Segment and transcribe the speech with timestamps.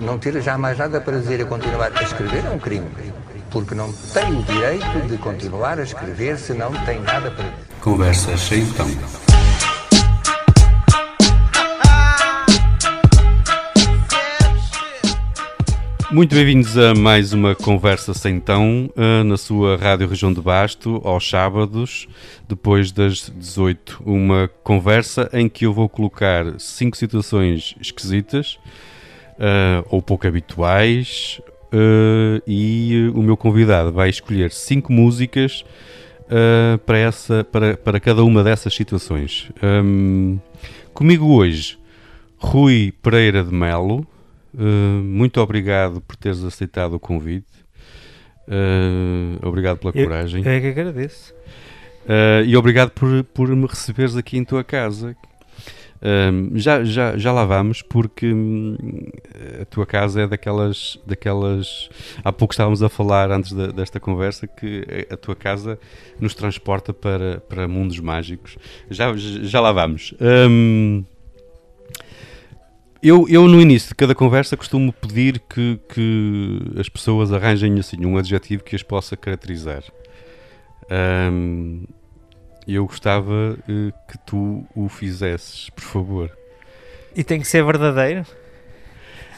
[0.00, 2.86] não ter jamais nada para dizer a continuar a escrever é um crime.
[3.50, 7.56] Porque não tem o direito de continuar a escrever se não tem nada para dizer.
[7.80, 8.86] Conversas sem então.
[16.10, 21.02] Muito bem-vindos a mais uma Conversa Sem Tão, uh, na sua Rádio Região de Basto,
[21.04, 22.08] aos sábados,
[22.48, 24.02] depois das 18.
[24.06, 28.58] Uma conversa em que eu vou colocar cinco situações esquisitas,
[29.38, 31.40] uh, ou pouco habituais,
[31.72, 35.64] uh, e o meu convidado vai escolher cinco músicas
[36.84, 39.50] para, essa, para, para cada uma dessas situações.
[39.62, 40.38] Um,
[40.92, 41.78] comigo hoje,
[42.38, 44.06] Rui Pereira de Melo.
[44.54, 47.46] Uh, muito obrigado por teres aceitado o convite.
[48.46, 50.42] Uh, obrigado pela eu, coragem.
[50.44, 51.34] Eu é que agradeço.
[52.04, 55.14] Uh, e obrigado por, por me receberes aqui em tua casa.
[56.54, 58.76] Já, já, já lá vamos, porque hum,
[59.60, 61.90] a tua casa é daquelas, daquelas.
[62.22, 65.78] Há pouco estávamos a falar antes de, desta conversa que a tua casa
[66.20, 68.56] nos transporta para, para mundos mágicos.
[68.88, 70.14] Já, já lá vamos.
[70.20, 71.04] Um,
[73.02, 78.04] eu, eu, no início de cada conversa, costumo pedir que, que as pessoas arranjem assim,
[78.04, 79.84] um adjetivo que as possa caracterizar.
[80.90, 81.84] Um,
[82.74, 86.30] eu gostava uh, que tu o fizesses, por favor.
[87.14, 88.26] E tem que ser verdadeiro?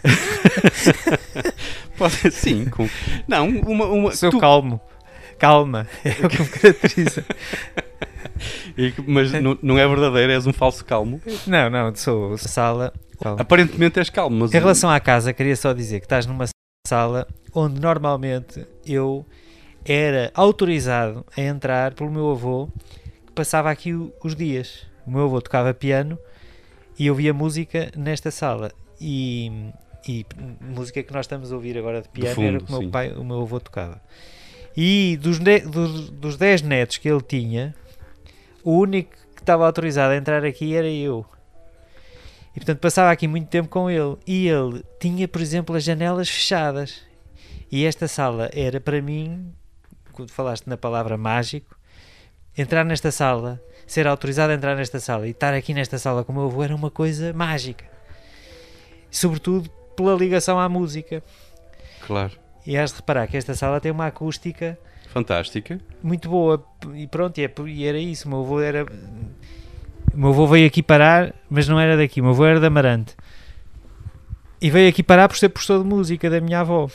[1.96, 2.64] Pode ser, sim.
[2.66, 2.88] Com...
[3.28, 3.86] Não, uma.
[3.86, 4.38] uma Sou tu...
[4.38, 4.80] calmo.
[5.38, 7.24] Calma, é o que me caracteriza.
[9.06, 11.20] mas não, não é verdadeiro, és um falso calmo?
[11.46, 13.42] Não, não, sou sala Calma.
[13.42, 14.54] Aparentemente és calmo, mas...
[14.54, 16.46] Em relação à casa, queria só dizer que estás numa
[16.86, 19.26] sala onde normalmente eu
[19.84, 22.68] era autorizado a entrar pelo meu avô,
[23.34, 23.92] passava aqui
[24.22, 24.86] os dias.
[25.06, 26.18] O meu avô tocava piano
[26.98, 28.70] e eu via música nesta sala.
[29.00, 29.70] E,
[30.06, 30.26] e
[30.60, 32.90] música que nós estamos a ouvir agora de piano fundo, era o que o meu,
[32.90, 34.00] pai, o meu avô tocava.
[34.76, 37.74] E dos, dos, dos 10 netos que ele tinha,
[38.62, 41.24] o único que estava autorizado a entrar aqui era eu.
[42.54, 44.16] E portanto passava aqui muito tempo com ele.
[44.26, 47.02] E ele tinha, por exemplo, as janelas fechadas.
[47.70, 49.52] E esta sala era para mim,
[50.12, 51.76] quando falaste na palavra mágico,
[52.60, 56.32] entrar nesta sala, ser autorizado a entrar nesta sala e estar aqui nesta sala com
[56.32, 57.84] o meu avô era uma coisa mágica.
[59.10, 61.22] Sobretudo pela ligação à música.
[62.06, 62.32] Claro.
[62.66, 64.78] E has de reparar que esta sala tem uma acústica
[65.08, 66.64] fantástica, muito boa.
[66.94, 68.28] E pronto, e, é, e era isso.
[68.28, 68.86] O meu avô era
[70.12, 72.20] o meu avô veio aqui parar, mas não era daqui.
[72.20, 73.14] O meu avô era de Amarante.
[74.60, 76.88] E veio aqui parar por ser professor de música da minha avó.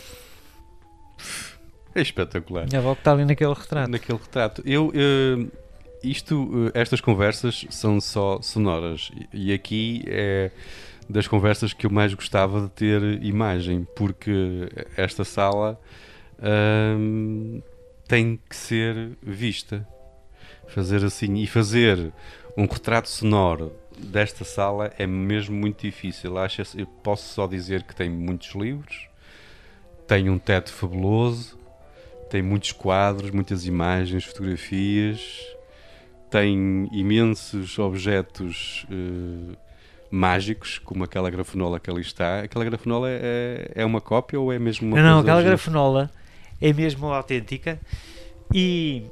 [1.95, 2.65] É espetacular.
[2.67, 3.89] Minha avó que está ali naquele retrato.
[3.89, 4.61] Naquele retrato.
[4.65, 5.51] Eu, uh,
[6.03, 9.11] isto, uh, estas conversas são só sonoras.
[9.33, 10.51] E aqui é
[11.09, 14.67] das conversas que eu mais gostava de ter imagem, porque
[14.97, 15.79] esta sala
[16.39, 17.63] uh,
[18.07, 19.87] tem que ser vista.
[20.67, 22.11] Fazer assim e fazer
[22.57, 26.37] um retrato sonoro desta sala é mesmo muito difícil.
[26.37, 29.07] Acho, eu posso só dizer que tem muitos livros,
[30.07, 31.54] tem um teto fabuloso,
[32.35, 35.21] tem muitos quadros, muitas imagens, fotografias,
[36.29, 39.55] tem imensos objetos uh,
[40.11, 42.41] mágicos, como aquela grafenola que ali está.
[42.41, 46.11] Aquela grafenola é, é uma cópia ou é mesmo uma Não, não, aquela grafenola
[46.59, 47.79] é mesmo autêntica
[48.53, 49.05] e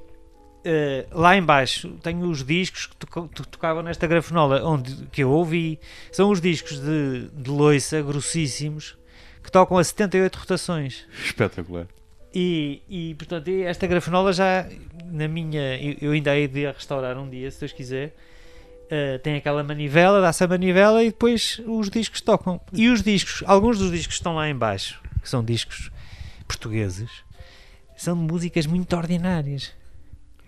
[0.65, 5.77] Uh, lá embaixo tenho os discos que to tocavam nesta grafenola onde, que eu ouvi.
[6.09, 8.97] São os discos de, de loiça grossíssimos
[9.43, 11.05] que tocam a 78 rotações.
[11.21, 11.85] Espetacular.
[12.33, 14.67] E, e portanto, esta grafenola já
[15.05, 15.77] na minha.
[15.77, 18.15] Eu, eu ainda hei de a restaurar um dia, se Deus quiser.
[18.85, 22.59] Uh, tem aquela manivela, dá-se a manivela e depois os discos tocam.
[22.71, 25.91] E os discos, alguns dos discos que estão lá embaixo, que são discos
[26.47, 27.09] portugueses,
[27.95, 29.71] são músicas muito ordinárias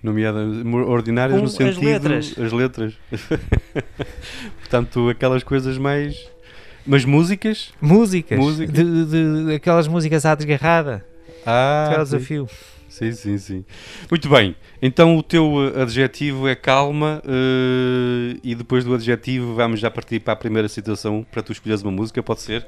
[0.06, 2.35] nomeadas ordinárias no sentido as letras.
[2.38, 2.94] As letras.
[4.59, 6.29] Portanto, aquelas coisas mais.
[6.85, 7.73] Mas músicas?
[7.81, 8.38] Músicas.
[8.38, 8.72] Música.
[8.72, 11.03] De, de, de, aquelas músicas à desgarrada.
[11.46, 11.86] Ah.
[11.88, 12.47] Aquela desafio.
[12.96, 13.66] Sim, sim, sim.
[14.09, 14.56] Muito bem.
[14.82, 20.22] Então o teu eh, adjetivo é calma uh, e depois do adjetivo vamos já partir
[20.22, 22.66] para a primeira situação para tu escolheres uma música, pode ser?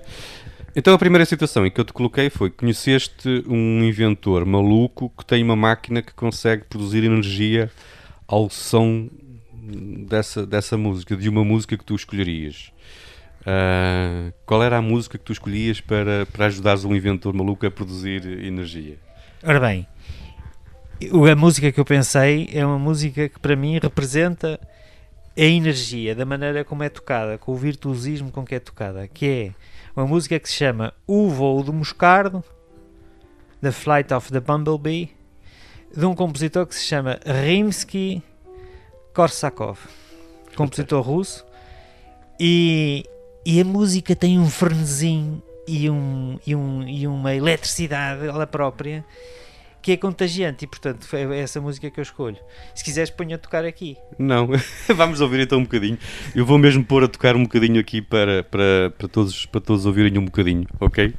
[0.76, 5.26] Então a primeira situação em que eu te coloquei foi conheceste um inventor maluco que
[5.26, 7.72] tem uma máquina que consegue produzir energia
[8.28, 9.08] ao som
[10.08, 12.72] dessa, dessa música, de uma música que tu escolherias.
[13.42, 17.72] Uh, qual era a música que tu escolhias para, para ajudares um inventor maluco a
[17.72, 18.98] produzir energia?
[19.44, 19.88] Ora bem,
[21.32, 24.60] a música que eu pensei é uma música que para mim representa
[25.38, 29.26] a energia da maneira como é tocada, com o virtuosismo com que é tocada, que
[29.26, 29.52] é
[29.96, 32.44] uma música que se chama O Voo do Moscardo,
[33.62, 35.16] The Flight of the Bumblebee,
[35.96, 38.24] de um compositor que se chama Rimsky
[39.14, 39.80] Korsakov,
[40.56, 41.46] compositor russo,
[42.40, 43.04] e,
[43.50, 49.06] e a música tem um frenesim e, um, e, um, e uma eletricidade ela própria
[49.82, 52.36] que é contagiante e portanto é essa música que eu escolho.
[52.76, 53.96] Se quiseres ponho a tocar aqui.
[54.20, 54.50] Não,
[54.94, 55.98] vamos ouvir então um bocadinho.
[56.36, 59.86] Eu vou mesmo pôr a tocar um bocadinho aqui para, para, para, todos, para todos
[59.86, 61.14] ouvirem um bocadinho, ok?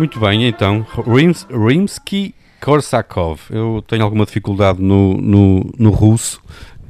[0.00, 3.38] Muito bem, então, Rims, Rimsky Korsakov.
[3.50, 6.42] Eu tenho alguma dificuldade no, no, no russo.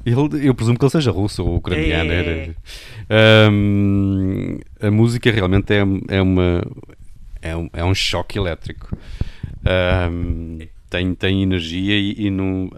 [0.06, 2.12] Ele, eu presumo que ele seja russo ou ucraniano.
[2.12, 2.54] É.
[3.50, 6.62] Um, a música realmente é, é, uma,
[7.42, 8.96] é, um, é um choque elétrico.
[10.08, 10.58] Um,
[10.88, 12.70] tem, tem energia e, e não,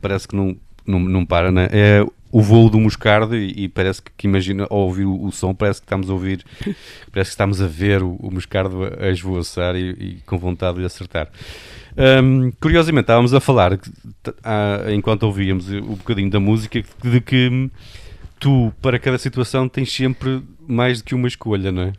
[0.00, 0.56] parece que não,
[0.86, 1.68] não, não para, né?
[1.70, 2.02] É
[2.36, 5.54] o voo do moscardo e, e parece que, que, imagina ao ouvir o, o, som,
[5.54, 6.44] parece que estamos a ouvir,
[7.10, 10.78] parece que estamos a ver o, o moscardo a, a esvoaçar e, e, com vontade
[10.78, 11.30] de acertar.
[11.96, 13.80] Um, curiosamente, estávamos a falar,
[14.94, 17.70] enquanto ouvíamos o bocadinho da música, de que
[18.38, 21.92] tu, para cada situação, tens sempre mais do que uma escolha, não é?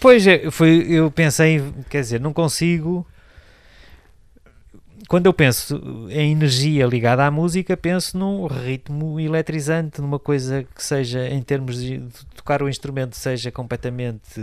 [0.00, 3.06] Pois é, foi, eu pensei, quer dizer, não consigo
[5.10, 10.84] quando eu penso em energia ligada à música, penso num ritmo eletrizante, numa coisa que
[10.84, 12.00] seja, em termos de
[12.36, 14.40] tocar o instrumento, seja completamente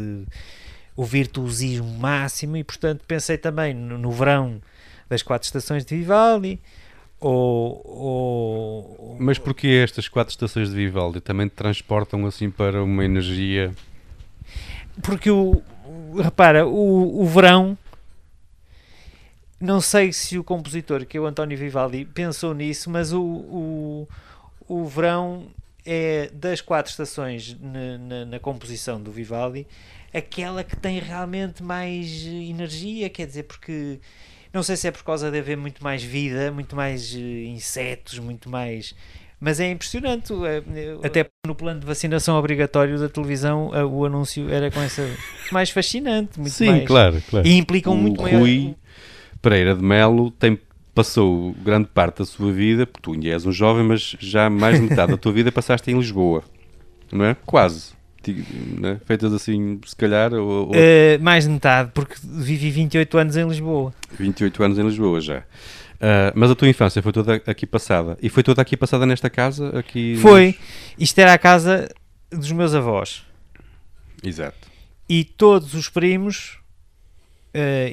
[0.94, 4.62] o virtuosismo máximo, e portanto pensei também no, no verão
[5.10, 6.60] das quatro estações de Vivaldi.
[7.18, 13.06] Ou, ou, Mas porquê estas quatro estações de Vivaldi também te transportam assim para uma
[13.06, 13.72] energia?
[15.02, 15.64] Porque o
[16.22, 17.78] repara, o, o verão
[19.60, 24.08] não sei se o compositor, que é o António Vivaldi, pensou nisso, mas o, o,
[24.68, 25.48] o verão
[25.86, 29.66] é das quatro estações na, na, na, composição do Vivaldi
[30.14, 34.00] aquela que tem realmente mais energia, quer dizer, porque
[34.54, 38.20] não sei se é por causa de haver muito mais vida, muito mais uh, insetos,
[38.20, 38.96] muito mais.
[39.40, 44.72] Mas é impressionante, é, até no plano de vacinação obrigatório da televisão, o anúncio era
[44.72, 45.08] com essa.
[45.52, 46.88] mais fascinante, muito Sim, mais.
[46.88, 47.48] claro, claro.
[47.48, 48.32] E implicam o muito Rui...
[48.32, 48.76] maior
[49.42, 50.60] Pereira de Melo tem
[50.94, 54.80] passou grande parte da sua vida, porque tu ainda és um jovem, mas já mais
[54.80, 56.44] de metade da tua vida passaste em Lisboa,
[57.12, 57.36] não é?
[57.46, 57.96] Quase.
[58.80, 59.00] Né?
[59.06, 63.48] Feitas assim, se calhar, ou, ou Eh, mais de metade, porque vivi 28 anos em
[63.48, 63.94] Lisboa.
[64.18, 65.44] 28 anos em Lisboa já.
[66.00, 68.18] Ah, mas a tua infância foi toda aqui passada.
[68.22, 69.78] E foi toda aqui passada nesta casa?
[69.78, 70.56] Aqui Foi.
[70.98, 71.90] Isto era a casa
[72.32, 73.24] dos meus avós.
[74.24, 74.68] Exato.
[75.10, 76.60] E todos os primos,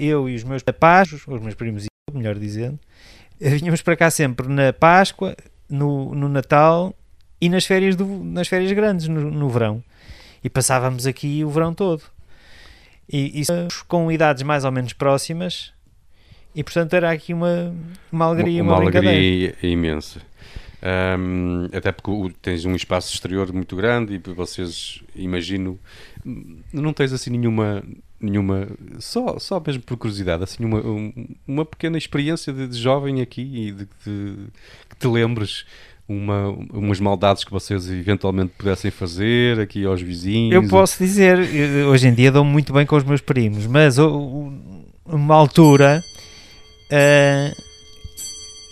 [0.00, 2.78] eu e os meus pais, os meus primos e eu, melhor dizendo,
[3.40, 5.36] eh, vinhamos para cá sempre na Páscoa,
[5.68, 6.94] no, no Natal
[7.40, 9.82] e nas férias, do, nas férias grandes, no, no verão.
[10.42, 12.02] E passávamos aqui o verão todo.
[13.08, 13.44] E, e
[13.86, 15.72] com idades mais ou menos próximas.
[16.54, 17.74] E portanto era aqui uma,
[18.12, 19.16] uma alegria, uma, uma brincadeira.
[19.16, 20.20] alegria imensa.
[20.86, 22.10] Ahm, até porque
[22.42, 25.80] tens um espaço exterior muito grande e vocês, imagino,
[26.70, 27.82] não tens assim nenhuma,
[28.24, 28.66] nenhuma
[28.98, 31.12] só, só mesmo por curiosidade, assim uma, um-
[31.46, 34.46] uma pequena experiência de, de jovem aqui e de, de-
[34.90, 35.64] que te lembres
[36.08, 40.52] uma, umas maldades que vocês eventualmente pudessem fazer aqui aos vizinhos.
[40.54, 41.38] Eu posso dizer,
[41.88, 46.02] hoje em dia dou-me muito bem com os meus primos, mas uma altura
[46.92, 47.52] ah,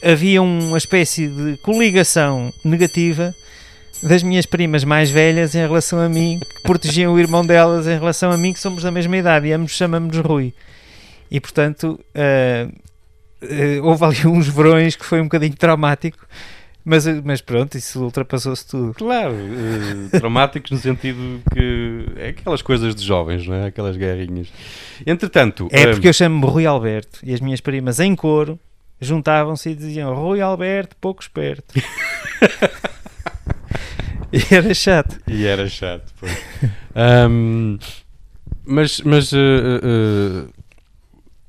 [0.02, 3.34] havia uma espécie de coligação negativa
[4.02, 7.98] das minhas primas mais velhas em relação a mim, que protegiam o irmão delas em
[7.98, 10.52] relação a mim, que somos da mesma idade e ambos chamamos Rui.
[11.30, 12.68] E portanto, ah,
[13.42, 13.46] ah,
[13.82, 16.26] houve ali uns verões que foi um bocadinho traumático,
[16.84, 18.94] mas, mas pronto, isso ultrapassou-se tudo.
[18.94, 23.66] Claro, eh, traumáticos no sentido que é aquelas coisas de jovens, não é?
[23.66, 24.48] Aquelas guerrinhas.
[25.06, 28.58] Entretanto, É eh, porque eu chamo-me Rui Alberto e as minhas primas em coro
[29.00, 31.72] juntavam-se e diziam Rui Alberto, pouco esperto.
[34.50, 35.20] e era chato.
[35.28, 36.32] E era chato, pois.
[36.94, 37.78] Ahm,
[38.64, 40.46] mas, mas eh,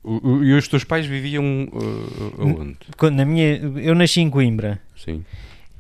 [0.03, 2.75] o- o- e os teus pais viviam eh?
[2.97, 5.23] Quando, na minha, eu nasci em Coimbra Sim.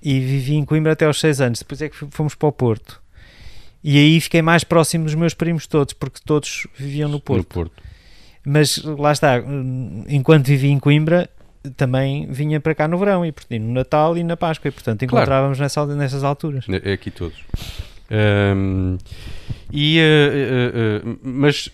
[0.01, 1.59] e vivi em Coimbra até aos 6 anos.
[1.59, 3.01] Depois é que fomos para o Porto.
[3.83, 7.47] E aí fiquei mais próximo dos meus primos todos, porque todos viviam no No Porto.
[7.53, 7.83] Porto.
[8.45, 11.29] Mas lá está, hum, enquanto vivi em Coimbra,
[11.77, 14.99] também vinha para cá no verão, e portanto, no Natal e na Páscoa, e portanto
[15.05, 15.23] Claro.
[15.23, 16.65] encontrávamos nessa, al- nessas alturas.
[16.83, 17.37] É aqui todos.
[18.11, 18.97] Ahm,
[19.71, 20.71] e, eh, eh,
[21.05, 21.69] eh, mas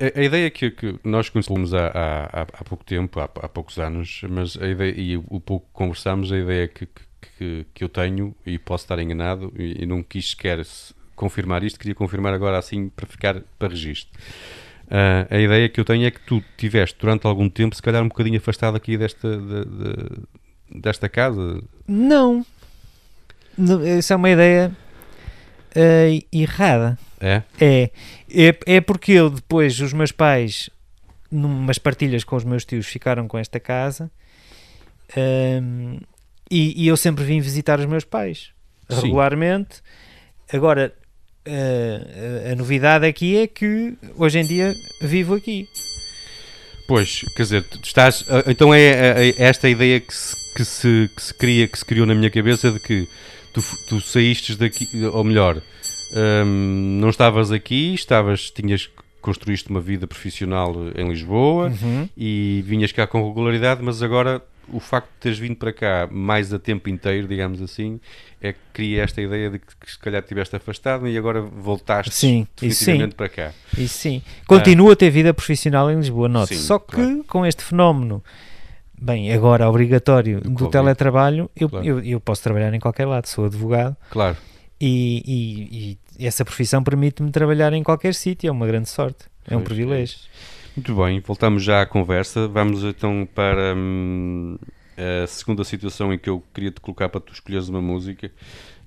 [0.00, 3.78] a, a ideia que, que nós conhecemos há, há, há- pouco tempo, há, há poucos
[3.78, 6.88] anos, mas a ideia, e o pouco conversámos, a ideia que,
[7.38, 11.62] que, que eu tenho, e posso estar enganado, e, e não quis sequer se- confirmar
[11.62, 14.18] isto, queria confirmar agora assim para ficar para registro.
[14.90, 18.02] Ah, a ideia que eu tenho é que tu tiveste durante algum tempo, se calhar
[18.02, 21.60] um bocadinho afastado aqui desta, de- de- desta casa.
[21.86, 22.44] Não.
[23.58, 24.70] Não, Essa é uma ideia
[25.74, 26.98] eh, errada.
[27.20, 27.42] É?
[27.60, 27.90] É,
[28.30, 28.58] é.
[28.66, 30.68] É porque eu depois, os meus pais,
[31.30, 34.10] numas partilhas com os meus tios, ficaram com esta casa
[35.16, 35.98] ehm,
[36.50, 38.50] e, e eu sempre vim visitar os meus pais
[38.88, 39.02] Sim.
[39.02, 39.80] regularmente.
[40.52, 40.94] Agora,
[41.46, 45.68] eh, a, a novidade aqui é que hoje em dia vivo aqui.
[46.88, 48.24] Pois, quer dizer, tu estás.
[48.28, 51.78] ah, Então é, é- é esta ideia que se, que, se, que se cria, que
[51.78, 53.08] se criou na minha cabeça de que
[53.52, 55.60] tu, tu saíste daqui, ou melhor,
[56.44, 58.88] hum, não estavas aqui, estavas, tinhas
[59.20, 62.08] construíste uma vida profissional em Lisboa Uhum.
[62.16, 64.40] e vinhas cá com regularidade, mas agora
[64.72, 68.00] o facto de teres vindo para cá mais a tempo inteiro, digamos assim,
[68.40, 72.14] é que cria esta ideia de que, que se calhar estiveste afastado e agora voltaste
[72.14, 72.66] Sim, isso sim.
[72.68, 73.52] definitivamente para cá.
[73.78, 74.22] Isso sim.
[74.46, 76.54] Continuo a ter vida profissional em Lisboa, note.
[76.56, 77.24] Sim, Só que claro.
[77.28, 78.22] com este fenómeno,
[79.00, 81.86] bem, agora obrigatório Do do, teletrabalho, eu, Claro.
[81.86, 84.36] eu, eu posso trabalhar em qualquer lado, sou advogado Claro.
[84.80, 89.54] e, e- e essa profissão permite-me trabalhar em qualquer sítio, é uma grande sorte, é
[89.54, 90.16] um Pois, privilégio.
[90.76, 92.46] Muito bem, voltamos já à conversa.
[92.48, 94.58] Vamos então para hum,
[95.22, 98.30] a segunda situação em que eu queria te colocar para tu escolheres uma música.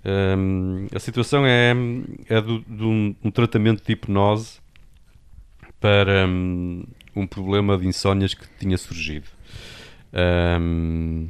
[0.06, 1.74] Hum, a situação é,
[2.30, 4.60] é de um, um tratamento de hipnose
[5.80, 6.84] para hum,
[7.16, 9.28] um problema de insónias que tinha surgido.
[10.14, 11.30] Hum,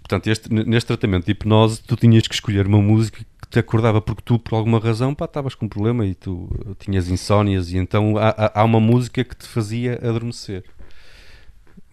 [0.00, 4.22] portanto, este- neste tratamento de hipnose, tu tinhas que escolher uma música te acordava, porque
[4.24, 7.76] tu, por alguma razão, pá, estavas com um problema e tu uh, tinhas insónias, e
[7.76, 10.64] então há, há- uma música que te fazia adormecer.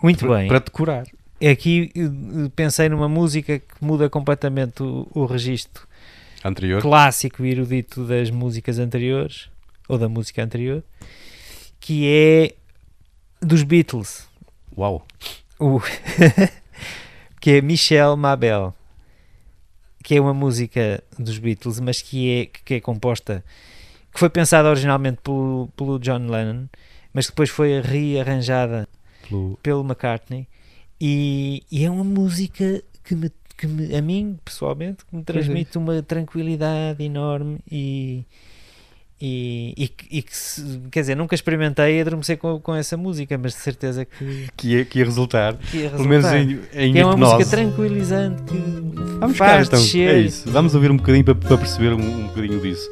[0.01, 0.47] Muito para, bem.
[0.47, 1.03] Para te curar.
[1.51, 5.85] Aqui eh, pensei numa música que muda completamente o, o registro
[6.43, 6.81] Anterior.
[6.81, 9.49] clássico e erudito das músicas anteriores,
[9.89, 10.81] ou da música anterior,
[11.79, 12.53] que é
[13.45, 14.27] dos Beatles.
[14.77, 15.05] Uau.
[15.59, 15.81] o
[17.41, 18.73] que é Michel Mabel
[20.03, 23.43] que é uma música dos Beatles mas que é, que é composta
[24.13, 26.65] que foi pensada originalmente pelo, pelo John Lennon
[27.13, 28.87] mas que depois foi rearranjada
[29.27, 30.47] Pelo- pelo McCartney.
[31.01, 36.01] E, e é uma música que, me, que me, a mim, pessoalmente, me transmite uma
[36.03, 38.23] tranquilidade enorme e,
[39.21, 40.31] e, e, que- e que,
[40.91, 44.85] quer dizer, nunca experimentei adormecer com, com essa música, mas de certeza que, Que ia,
[44.85, 46.71] que ia resultar, que ia pelo menos resultar.
[46.73, 47.33] em, em Que é uma hipnose.
[47.35, 48.57] música tranquilizante que
[49.19, 49.79] Vamos cá, faz então.
[49.81, 50.09] descer.
[50.09, 50.49] É isso.
[50.49, 52.89] Vamos ouvir um bocadinho para, para perceber um, um bocadinho disso.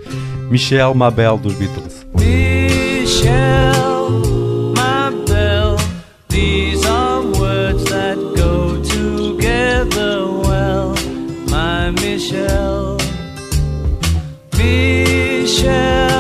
[0.52, 2.06] Michel Mabel dos Beatles.
[2.16, 4.10] Michelle,
[4.76, 5.78] my belle,
[6.28, 10.94] these are words that go together well,
[11.50, 12.98] my Michelle.
[14.58, 16.17] Michelle,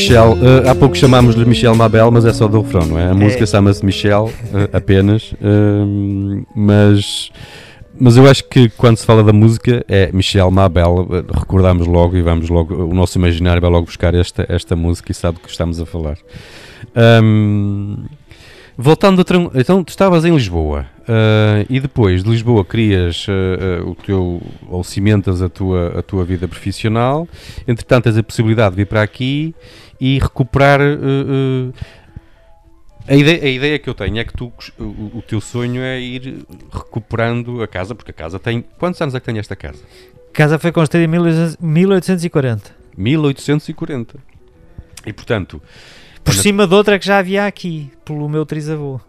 [0.00, 0.32] Michel.
[0.32, 3.10] Uh, há pouco chamámos-lhe Michel Mabel, mas é só do refrão, não é?
[3.10, 5.34] A música chama-se Michel uh, apenas.
[5.42, 7.30] um, mas,
[7.98, 11.06] mas eu acho que quando se fala da música é Michel Mabel.
[11.08, 12.74] uh, recordamos logo e vamos logo.
[12.74, 15.84] O nosso imaginário vai logo buscar esta, esta música e sabe do que estamos a
[15.84, 16.16] falar.
[17.22, 17.98] Um,
[18.76, 19.60] voltando a.
[19.60, 24.40] Então, tu estavas em Lisboa uh, e depois de Lisboa crias uh, uh, o teu.
[24.66, 27.28] ou cimentas a tua, a tua vida profissional.
[27.68, 29.54] Entretanto, tens a possibilidade de vir para aqui
[30.00, 30.80] e recuperar.
[30.80, 31.72] uh, uh,
[33.08, 35.98] a ideia, a ideia que eu tenho é que tu, o, o teu sonho é
[36.00, 38.62] ir recuperando a casa, porque a casa tem.
[38.78, 39.82] Quantos anos é que tem esta casa?
[40.28, 41.08] A casa foi construída em
[41.60, 42.74] 1840.
[42.96, 44.18] 1840.
[45.06, 45.60] E portanto,
[46.22, 49.00] Por cima de outra que já havia aqui, pelo meu trisavô.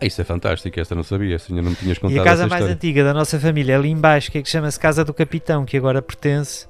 [0.00, 0.78] isso é fantástico.
[0.78, 3.40] Esta não sabia, assim, não me tinhas contado E a casa mais antiga da nossa
[3.40, 6.66] família, ali embaixo, que é que chama-se Casa do Capitão, que agora pertence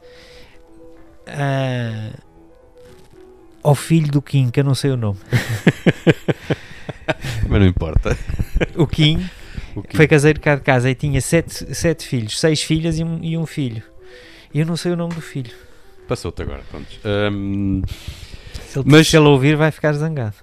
[1.27, 2.11] a-
[3.63, 5.19] ao filho do Kim, que eu não sei o nome.
[7.49, 8.17] Mas não importa.
[8.77, 9.25] O Kim,
[9.75, 13.05] O que- foi caseiro cá de casa e tinha sete, sete filhos, seis filhas e
[13.05, 13.83] um, e um filho.
[14.55, 15.53] E eu não sei o nome do filho.
[16.09, 16.87] Passou-te agora, pronto.
[17.05, 17.83] Hum,
[18.67, 20.35] Se ele, Mas- se ele ouvir, vai ficar zangado.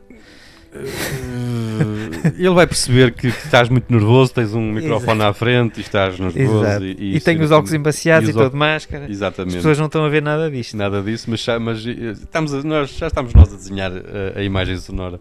[0.74, 5.82] Eh, ele vai perceber que, que estás muito nervoso, tens um microfone à frente e
[5.82, 6.64] estás nervoso.
[6.66, 6.86] Exato.
[6.86, 9.06] E, E, isso tenho os óculos embaciados e e, óculos- de máscara.
[9.06, 9.56] As Exatamente.
[9.56, 10.76] pessoas não estão a ver nada disto.
[10.78, 14.34] Nada disso, mas, já- mas, eh, estamos a- nós, já estamos nós a desenhar eh,
[14.36, 15.20] a, a imagem sonora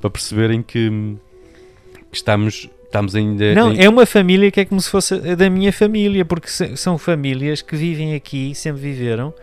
[0.00, 0.90] para perceberem que,
[2.10, 3.54] que estamos, estamos ainda.
[3.54, 6.48] Não, em- é uma família que é como se fosse a da minha família, porque
[6.76, 9.34] são famílias que vivem aqui, sempre viveram,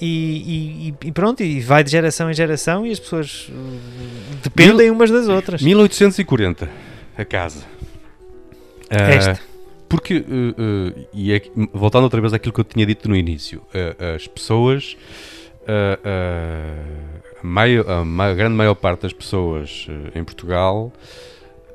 [0.00, 4.90] e, e- e pronto, e vai de geração em geração e as pessoas uh, dependem
[4.90, 5.62] umas das outras.
[5.62, 6.68] 1840,
[7.16, 7.64] a casa.
[8.90, 9.40] Ah, Esta.
[9.88, 10.22] Porque, eh,
[10.98, 11.40] eh, e é
[11.72, 13.62] voltando outra vez àquilo que eu tinha dito no início,
[14.16, 14.96] as pessoas,
[15.66, 20.92] a, maio- a grande maior parte das pessoas eh, em Portugal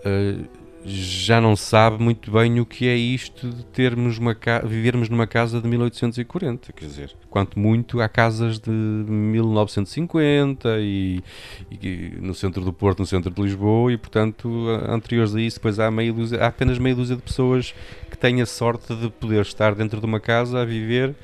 [0.03, 0.35] eh,
[0.83, 5.61] já não sabe muito bem o que é isto de termos uma vivermos numa casa
[5.61, 11.23] de 1840, quer dizer, quanto muito há casas de 1950 e,
[11.69, 15.79] e no centro do Porto, no centro de Lisboa e portanto anteriores a isso depois
[15.79, 17.73] há, meia dúzia, há apenas meia dúzia de pessoas
[18.09, 21.15] que têm a sorte de poder estar dentro de uma casa a viver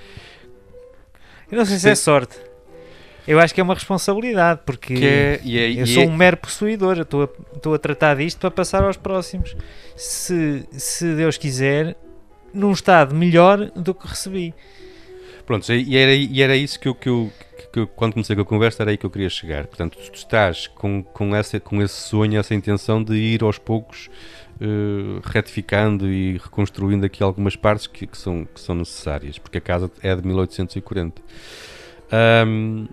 [1.52, 2.47] Eu não sei se é sorte.
[3.28, 6.08] Eu acho que é uma responsabilidade, porque que é, e é, eu e sou é-
[6.08, 9.56] um mero possuidor, eu estou a, estou a tratar disto para passar aos próximos.
[9.96, 11.98] Se, se Deus quiser,
[12.54, 14.54] num estado melhor do que recebi.
[15.46, 17.32] Pronto, e era, e era isso que eu, que, eu,
[17.72, 19.66] que eu- quando comecei com a conversa, era aí que eu queria chegar.
[19.68, 24.10] Portanto, tu estás com, com, essa, com esse sonho, essa intenção de ir aos poucos
[24.60, 29.62] eh, retificando e reconstruindo aqui algumas partes que, que são, que são necessárias, porque a
[29.62, 31.22] casa é de 1840.
[32.12, 32.88] Ahm,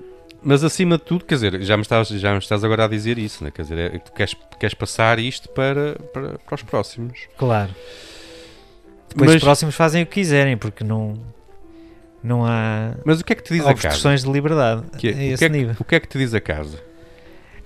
[0.44, 3.18] mas acima de tudo, quer dizer, já me estás, já me estás agora a dizer
[3.18, 3.50] isso, né?
[3.50, 7.20] quer dizer, é, tu queres, queres passar isto para, para, para os próximos.
[7.38, 7.74] Claro.
[9.08, 11.14] Depois Mas- os próximos fazem o que quiserem, porque não,
[12.22, 13.86] não há Mas o que é que te diz a casa?
[13.88, 15.76] obstruções de liberdade Que é- a o, esse que é que, nível.
[15.78, 16.82] o que é que te diz a casa?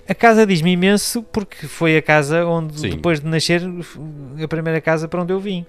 [0.07, 2.89] A casa diz-me imenso porque foi a casa onde, Sim.
[2.89, 3.61] depois de nascer,
[4.43, 5.65] a primeira casa para onde eu vim.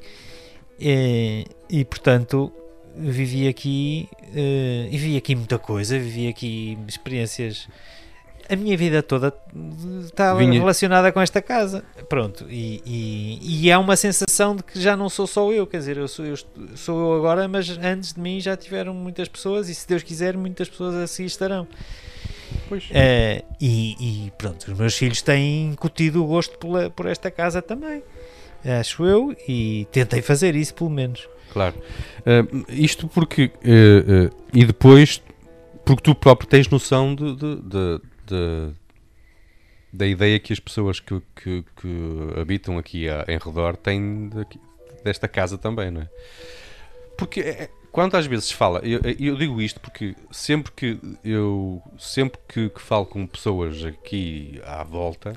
[0.78, 2.50] E, e, portanto,
[2.96, 7.68] vivi aqui eh, e vi aqui muita coisa, vivi aqui experiências.
[8.48, 9.32] A minha vida toda
[10.04, 11.84] está Vinha- relacionada com esta casa.
[12.08, 15.78] Pronto, e, e, e há uma sensação de que já não sou só eu, quer
[15.78, 16.34] dizer, eu sou eu,
[16.74, 20.36] sou eu agora, mas antes de mim já tiveram muitas pessoas e se Deus quiser,
[20.36, 21.66] muitas pessoas assim estarão.
[22.68, 22.88] Pois.
[22.90, 27.62] Eh, e, e pronto, os meus filhos têm incutido o gosto pela- por esta casa
[27.62, 28.02] também,
[28.80, 31.28] acho eu, e tentei fazer isso pelo menos.
[31.52, 31.74] Claro.
[32.20, 33.50] Uh, isto porque.
[33.64, 35.22] uh, uh, e depois,
[35.84, 38.72] porque tu próprio tens noção de, de- de- de-
[39.92, 44.60] da ideia que as pessoas que, que- que habitam aqui a- em redor têm daqui-
[45.02, 46.08] desta casa também, não é?
[47.18, 51.82] Porque é- é- quando às vezes fala, eu, eu digo isto porque sempre que eu
[51.98, 55.32] sempre que, que falo com pessoas aqui à volta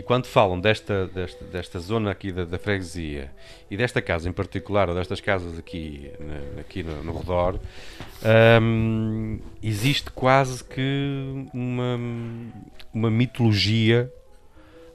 [0.00, 3.30] e quando falam desta, desta, desta zona aqui da, da freguesia
[3.70, 7.60] e desta casa em particular, ou destas casas aqui, na- aqui no, no redor,
[8.62, 12.00] hum, existe quase que uma,
[12.94, 14.10] uma mitologia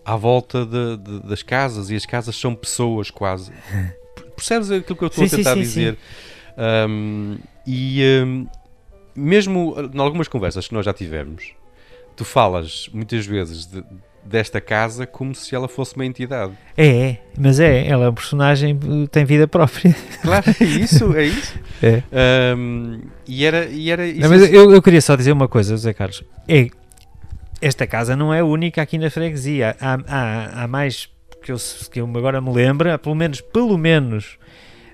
[0.03, 3.51] à volta de- de- das casas e as casas são pessoas quase.
[4.35, 5.97] Percebes aquilo que eu estou Sim, a tentar sim, sim, dizer?
[6.89, 7.37] Hum,
[7.67, 8.47] e hum,
[9.15, 11.51] mesmo em algumas conversas que nós já tivemos,
[12.15, 13.83] tu falas muitas vezes de-
[14.25, 16.53] desta casa como se ela fosse uma entidade.
[16.75, 18.77] É, é, mas é, ela é um personagem,
[19.11, 19.95] tem vida própria.
[20.21, 21.59] Claro, é isso, é isso.
[21.83, 22.01] É.
[22.57, 24.21] Hum, e era, e era isso.
[24.21, 26.23] Não, mas eu, eu queria só dizer uma coisa, José Carlos.
[26.47, 26.67] É,
[27.61, 29.75] esta casa não é única aqui na freguesia.
[29.79, 31.09] Há, há, há mais
[31.43, 31.57] que eu,
[31.91, 34.39] que eu agora me lembro, há pelo menos, pelo menos,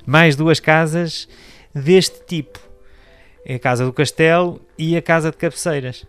[0.06, 1.30] mais duas casas
[1.74, 2.60] deste tipo.
[3.46, 6.06] É a Casa do Castelo e a Casa de Cabeceiras.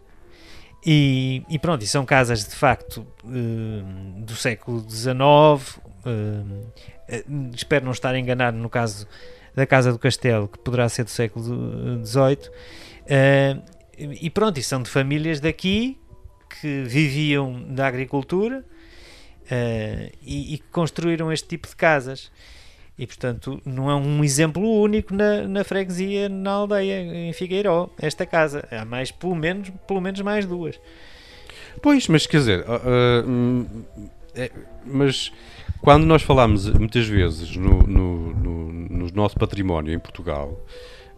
[0.84, 5.80] E, e pronto, e são casas de facto eh, do século XIX.
[6.04, 6.66] eh,
[7.08, 9.06] eh, espero não estar enganado no caso
[9.54, 12.50] da Casa do Castelo, que poderá ser do século XVIII.
[13.98, 15.98] E pronto, e são de famílias daqui
[16.48, 18.64] que viviam da agricultura
[20.22, 22.32] e, e construíram este tipo de casas.
[22.98, 28.26] E portanto, não é um exemplo único na, na freguesia, na aldeia, em Figueiró, esta
[28.26, 28.68] casa.
[28.70, 30.78] Há mais, pelo menos, pelo menos mais duas.
[31.80, 33.66] Pois, mas quer dizer, ah, hum,
[34.34, 34.50] é,
[34.84, 35.32] mas
[35.80, 40.60] quando nós falamos muitas vezes no, no, no- no nosso património em Portugal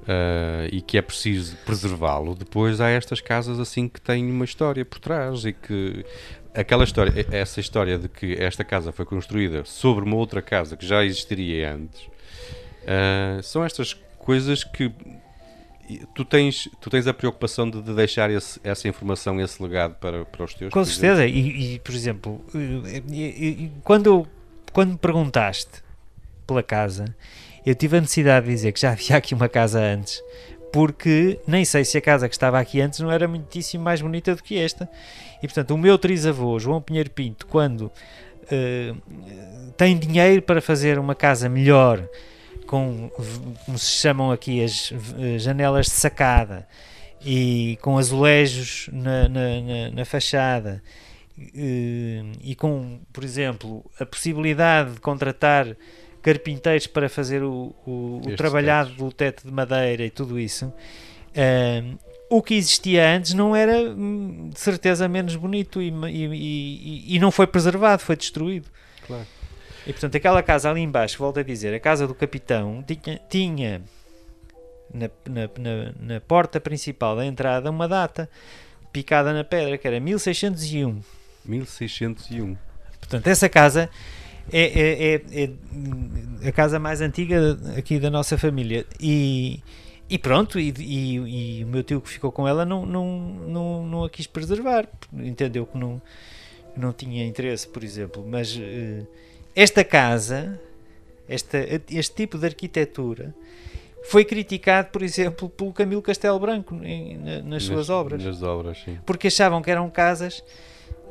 [0.08, 4.84] ah, e que é preciso preservá-lo, depois há estas casas assim que têm uma história
[4.84, 6.04] por trás e que
[6.55, 10.87] aquela história, essa história de que esta casa foi construída sobre uma outra casa que
[10.87, 12.03] já existiria antes,
[12.87, 14.90] ah, são estas coisas que
[16.14, 20.25] tu tens, tu tens a preocupação de, de deixar esse- essa informação, esse legado para,
[20.25, 24.27] para os teus Com certeza, e, e, por exemplo, eh, e- e- e quando,
[24.73, 25.83] quando me perguntaste
[26.47, 27.14] pela casa,
[27.67, 30.23] eu tive a necessidade de dizer que já havia aqui uma casa antes,
[30.74, 34.34] porque nem sei se a casa que estava aqui antes não era muitíssimo mais bonita
[34.34, 34.90] do que esta.
[35.40, 37.92] E portanto, o meu trisavô, João Pinheiro Pinto, quando
[38.50, 38.92] eh,
[39.76, 42.04] tem dinheiro para fazer uma casa melhor,
[42.66, 43.08] com,
[43.64, 46.66] como se chamam aqui, as v- janelas de sacada,
[47.24, 50.82] e com azulejos na, na, na- na fachada
[51.54, 55.68] eh, e com, por exemplo, a possibilidade de contratar
[56.24, 60.72] carpinteiros para fazer o, o, o trabalhado do teto de madeira e tudo isso.
[61.34, 61.82] eh,
[62.30, 66.24] o que existia antes não era hum, de certeza menos bonito e, e-
[67.12, 68.66] e- e não foi preservado, foi destruído.
[69.87, 73.82] E portanto, aquela casa ali embaixo, volto a dizer, a casa do capitão, tinha, tinha
[74.92, 78.28] na, na, na, na porta principal da entrada uma data
[78.90, 81.00] picada na pedra, que era 1601.
[81.44, 82.56] 1601.
[82.98, 83.90] Portanto, essa casa
[84.52, 85.50] é, é- é-
[86.42, 88.85] é a casa mais antiga aqui da nossa família.
[89.00, 89.62] E,
[90.09, 93.87] e pronto, e, e- e o meu tio que ficou com ela não, não, não,
[93.87, 94.87] não a quis preservar.
[95.12, 96.00] Entendeu que não,
[96.76, 98.24] não tinha interesse, por exemplo.
[98.26, 99.02] Mas eh,
[99.57, 100.61] esta casa,
[101.28, 101.59] esta,
[101.90, 103.35] este tipo de arquitetura,
[104.07, 108.76] foi criticado, por exemplo, pelo Camilo Castelo Branco em- na- nas suas obras Nas obras,
[108.85, 108.98] sim.
[109.07, 110.44] porque achavam que eram casas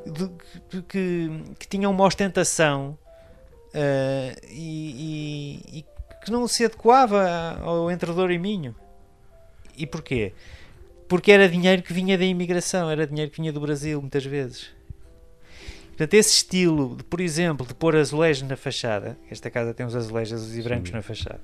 [0.06, 0.30] de-
[0.70, 2.96] que, que, que tinham uma ostentação
[3.74, 5.86] eh, e, e- e
[6.24, 8.76] que não se adequava ao entre Douro e Minho.
[9.76, 10.34] E porquê?
[11.08, 14.70] Porque era dinheiro que vinha da imigração, era dinheiro que vinha do Brasil, muitas vezes.
[15.90, 19.96] Portanto, esse estilo, de, por exemplo, de pôr azulejos na fachada, esta casa tem uns
[19.96, 20.96] azulejos azuis e brancos Sim.
[20.96, 21.42] na fachada,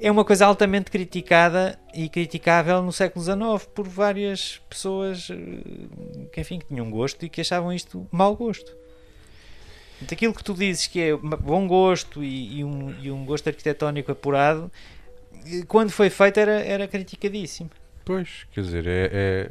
[0.00, 6.40] é uma coisa altamente criticada e criticável no século XIX por várias pessoas eh, que,
[6.40, 8.74] enfim, que tinham gosto e que achavam isto mau gosto.
[9.98, 13.48] Portanto, aquilo que tu dizes que é bom gosto e, e um, e um gosto
[13.48, 14.70] arquitetónico apurado,
[15.66, 17.70] quando foi feito era, era criticadíssimo.
[18.04, 19.10] Pois, quer dizer, é.
[19.12, 19.50] é-.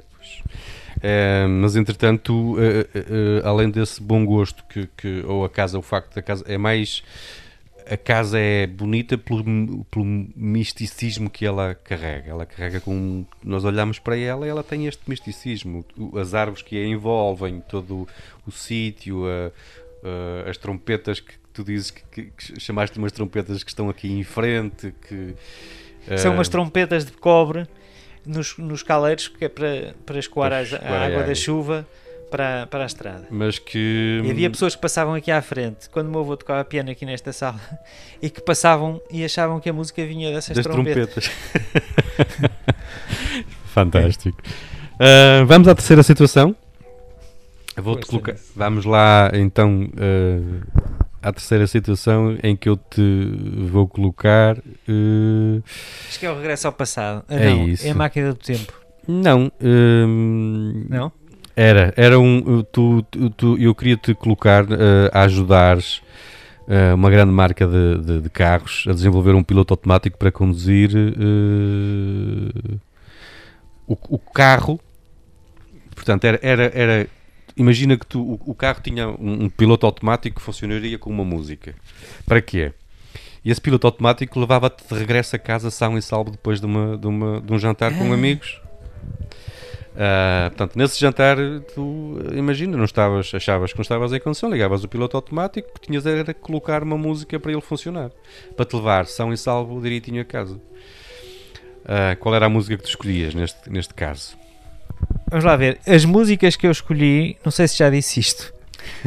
[1.00, 5.78] É, mas entretanto, eh, eh, eh, além desse bom gosto que, que- ou a casa,
[5.78, 7.04] o facto da casa é mais
[7.90, 10.04] a casa é bonita pelo, pelo
[10.36, 12.32] misticismo que ela carrega.
[12.32, 15.86] Ela carrega com nós olhamos para ela e ela tem este misticismo,
[16.20, 18.08] as árvores que a envolvem, todo o,
[18.48, 19.52] o sítio, a-
[20.04, 24.12] a- as trompetas que tu dizes que, que- que chamaste umas trompetas que estão aqui
[24.12, 25.34] em frente, que
[26.18, 27.68] São eh, umas trompetas de cobre
[28.26, 31.86] nos, nos caleiros que é para, para escoar, a a água da chuva
[32.30, 33.26] para, para a estrada.
[33.32, 36.64] mas que E havia pessoas que passavam aqui à frente, quando o meu avô tocava
[36.66, 37.60] piano aqui nesta sala,
[38.22, 41.30] e que passavam e achavam que a música vinha dessas das trompetas.
[41.30, 42.52] trompetas.
[43.74, 44.38] Fantástico.
[45.00, 46.56] Ah, vamos à terceira situação.
[47.82, 48.34] Vou-te colocar.
[48.34, 48.52] nisso.
[48.56, 53.32] Vamos lá então ah, à terceira situação em que eu te
[53.72, 54.58] vou colocar.
[54.58, 55.62] ah,
[56.08, 57.24] Acho que é o regresso ao passado.
[57.30, 57.86] Ah, É não, isso.
[57.88, 58.74] é a máquina do tempo.
[59.08, 59.52] não.
[59.62, 61.12] hum, Não?
[61.56, 62.62] Era, era um.
[62.72, 66.02] Tu, tu- tu- eu queria te colocar eh, a ajudares
[66.68, 70.92] eh, uma grande marca de, de- de carros a desenvolver um piloto automático para conduzir
[70.96, 72.76] eh,
[73.88, 74.80] o, o carro.
[75.96, 76.40] Portanto, era.
[76.44, 77.08] era, era-
[77.58, 81.26] imagina que tu, o, o carro tinha um, um piloto automático que funcionaria com uma
[81.26, 81.76] música.
[82.26, 82.72] Para quê?
[83.44, 86.98] E esse piloto automático levava-te de regresso a casa são e salvo depois de, uma,
[86.98, 88.14] de, uma- de um jantar com Ah.
[88.14, 88.60] amigos.
[90.00, 91.38] Ah, portanto, nesse jantar,
[91.74, 95.80] tu imagina, não estavas, achavas que não estavas em condição, ligavas o piloto automático, o
[95.80, 98.12] que tinhas era colocar uma música para ele funcionar,
[98.56, 100.60] para te levar são e salvo direitinho a casa.
[101.86, 104.38] Ah, qual era a música que tu escolhias neste, neste caso?
[105.30, 105.80] Vamos lá ver.
[105.86, 108.54] As músicas que eu escolhi, não sei se já disse isto,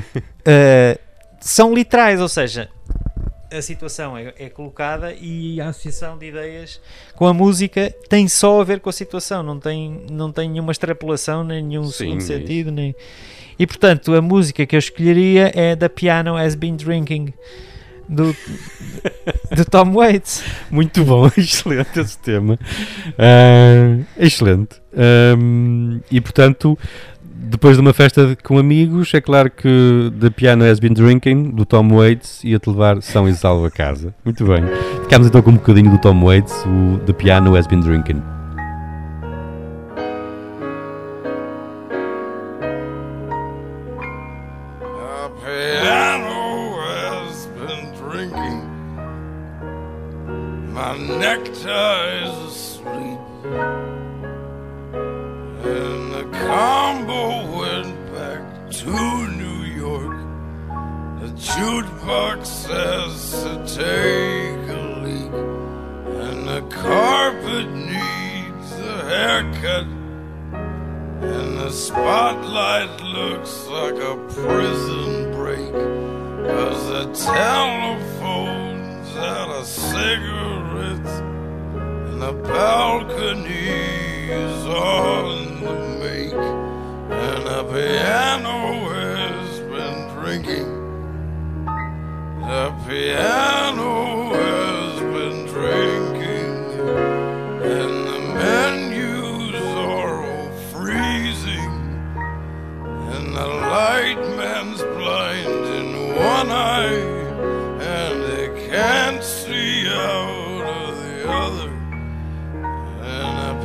[0.45, 0.99] eh,
[1.41, 2.69] são literais, ou seja,
[3.53, 6.81] a situação é, é colocada e a associação de ideias
[7.17, 10.73] com a música tem só a ver com a situação, não tem, não tem nenhuma
[10.73, 12.71] extrapolação, nem nenhum Sim, segundo é sentido.
[12.71, 12.95] Nem...
[13.59, 17.33] E portanto, a música que eu escolheria é da Piano Has Been Drinking
[18.11, 18.35] do,
[19.57, 20.43] do Tom Waits.
[20.71, 22.59] Muito bom, excelente esse tema.
[23.19, 24.81] Ah, excelente.
[24.97, 26.77] Ahm, e portanto,
[27.25, 31.51] depois de uma festa de- com amigos, é claro que The Piano Has Been Drinking,
[31.51, 34.13] do Tom Waits, ia-te levar são e salvo a casa.
[34.25, 34.63] Muito bem.
[35.03, 38.23] Ficámos então com um bocadinho do Tom Waits, o The Piano Has Been Drinking.
[50.91, 53.21] My necktie is asleep.
[55.63, 58.43] And the combo went back
[58.81, 58.91] to
[59.29, 60.19] New York.
[61.21, 65.33] The jukebox says to take a leak.
[66.27, 69.87] And the carpet needs a haircut.
[71.23, 75.73] And the spotlight looks like a prison break.
[76.51, 78.70] Cause the telephone's
[79.23, 81.11] out of cigarettes.
[81.11, 83.69] And the balcony
[84.31, 86.33] is on the make.
[86.33, 90.69] And the piano has been drinking.
[92.41, 96.57] The piano has been drinking.
[97.63, 101.73] And the menus are all freezing.
[103.15, 107.21] And the light man's blind in one eye
[107.81, 109.10] and they can't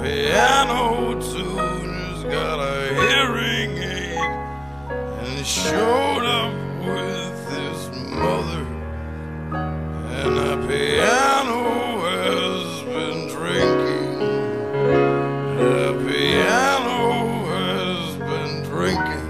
[0.06, 4.20] piano tuner's got a hearing aid
[5.24, 6.54] and showed up
[6.86, 8.66] with his mother.
[10.20, 11.62] And the piano
[12.06, 14.20] has been drinking.
[15.58, 17.02] The piano
[17.56, 19.30] has been drinking.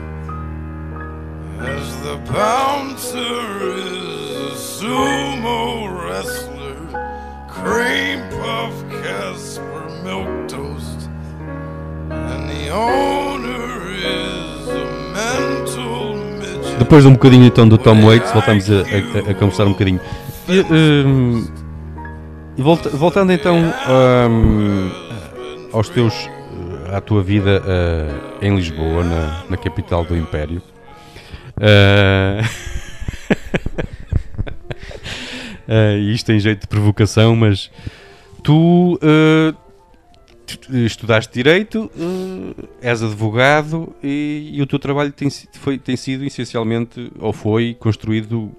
[1.61, 3.45] As the bouncer
[3.77, 5.59] is a sumo
[6.03, 6.79] wrestler,
[7.47, 11.09] cream puff Casper milk toast.
[12.11, 16.77] And the owner is a mental midget.
[16.79, 19.99] Depois de um bocadinho então do Tom Waits, voltamos a, a- a conversar um bocadinho.
[20.47, 21.47] E, hum,
[22.57, 23.57] e volta- voltando então
[24.29, 24.89] hum,
[25.73, 26.13] aos teus,
[26.93, 30.61] à tua vida eh, em Lisboa, na, na capital do Império.
[31.59, 32.41] Eh,
[35.67, 37.71] eh, isto tem jeito de provocação, mas
[38.43, 39.55] tu tu
[40.85, 47.11] estudaste Direito, eh, és advogado e, e o teu trabalho tem, foi, tem sido essencialmente,
[47.19, 48.51] ou foi, construído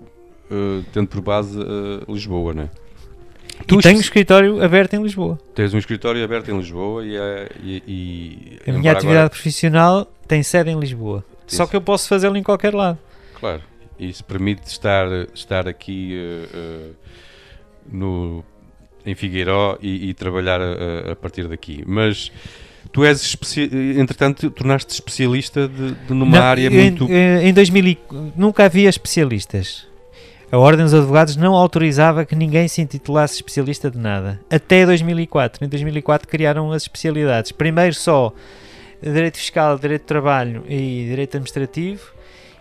[0.51, 2.71] eh, tendo por base eh, Lisboa, não é?
[3.67, 5.39] Tu tenho um escritório aberto em Lisboa.
[5.55, 7.17] tens um escritório aberto em Lisboa e,
[7.63, 11.25] e, e- A minha atividade agora- profissional tem sede em Lisboa.
[11.47, 11.71] Só Isso.
[11.71, 12.99] que eu posso fazê-lo em qualquer lado.
[13.41, 13.63] Claro,
[13.99, 16.91] isso permite estar, estar aqui eh, eh,
[17.91, 18.45] no,
[19.07, 21.83] em Figueiró e, e trabalhar a, a partir daqui.
[21.87, 22.31] Mas
[22.93, 23.37] tu és,
[23.97, 27.05] entretanto, tornaste especialista de, de numa Não, área eu muito.
[27.11, 27.99] Em, em 2000 e-
[28.37, 29.87] nunca havia especialistas.
[30.51, 34.41] A Ordem dos Advogados não autorizava que ninguém se intitulasse especialista de nada.
[34.49, 35.65] Até 2004.
[35.65, 37.51] Em 2004 criaram as especialidades.
[37.51, 38.33] Primeiro só
[39.03, 42.16] Direito Fiscal, Direito de Trabalho e Direito Administrativo.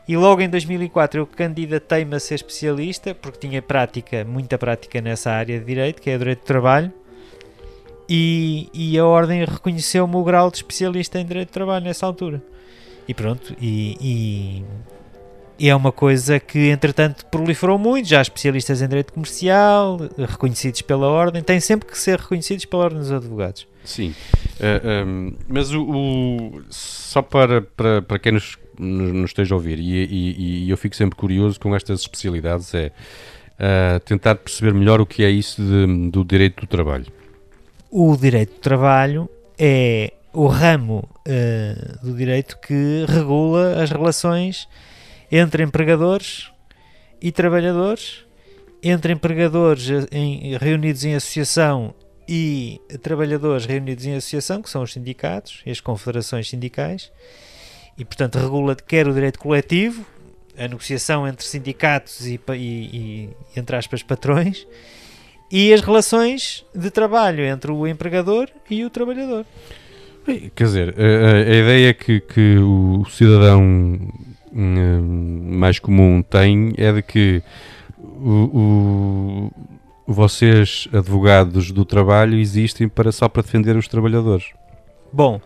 [0.07, 5.31] E logo em 2004 eu candidatei-me a ser especialista, porque tinha prática, muita prática nessa
[5.31, 6.93] área de Direito, que é Direito de Trabalho.
[8.07, 12.41] E, e a Ordem reconheceu-me o grau de especialista em Direito de Trabalho nessa altura.
[13.07, 13.97] E pronto, e,
[15.59, 18.07] e- é uma coisa que entretanto proliferou muito.
[18.09, 22.83] Já há especialistas em direito comercial, reconhecidos pela ordem, têm sempre que ser reconhecidos pela
[22.83, 23.65] ordem dos advogados.
[23.85, 24.13] Sim.
[24.59, 29.57] Eh, ehm, mas o, o- só para, para, para quem nos, nos, nos esteja a
[29.57, 32.91] ouvir, e, e- e eu fico sempre curioso com estas especialidades, é
[33.57, 37.05] eh, tentar perceber melhor o que é isso de- do direito do trabalho.
[37.89, 44.67] O direito do trabalho é o ramo eh, do direito que regula as relações
[45.31, 46.49] entre empregadores
[47.21, 48.25] e trabalhadores,
[48.83, 51.95] entre empregadores em- reunidos em associação
[52.27, 57.11] e trabalhadores reunidos em associação, que são os sindicatos e as confederações sindicais,
[57.97, 60.05] e portanto regula quer o direito coletivo,
[60.57, 63.29] a negociação entre sindicatos e, e- e,
[63.59, 64.65] entre aspas patrões,
[65.51, 69.45] e as relações de trabalho entre o empregador e o trabalhador.
[70.55, 73.61] Quer dizer, a, a- a ideia que, que o cidadão
[74.51, 77.43] hum, mais comum tem é de que
[77.99, 79.51] o, o-
[80.07, 84.45] vocês, advogados do trabalho, existem para, só para defender os trabalhadores.
[85.11, 85.39] Bom,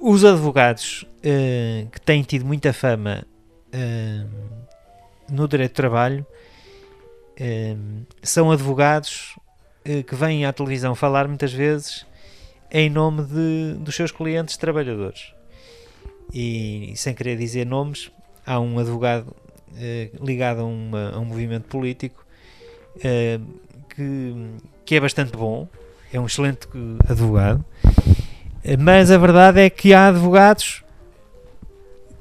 [0.00, 3.22] os advogados eh, que têm tido muita fama
[3.70, 4.24] eh,
[5.28, 6.26] no direito do trabalho
[7.36, 7.76] eh,
[8.22, 9.36] são advogados
[10.06, 12.04] que vêm à televisão falar muitas vezes
[12.70, 15.32] em nome de, dos seus clientes trabalhadores.
[16.32, 18.10] E sem querer dizer nomes,
[18.46, 19.34] há um advogado
[20.22, 22.22] ligado a, uma- a um movimento político
[23.94, 24.50] que,
[24.84, 25.66] que é bastante bom,
[26.12, 26.68] é um excelente
[27.08, 27.64] advogado,
[28.78, 30.84] mas a verdade é que há advogados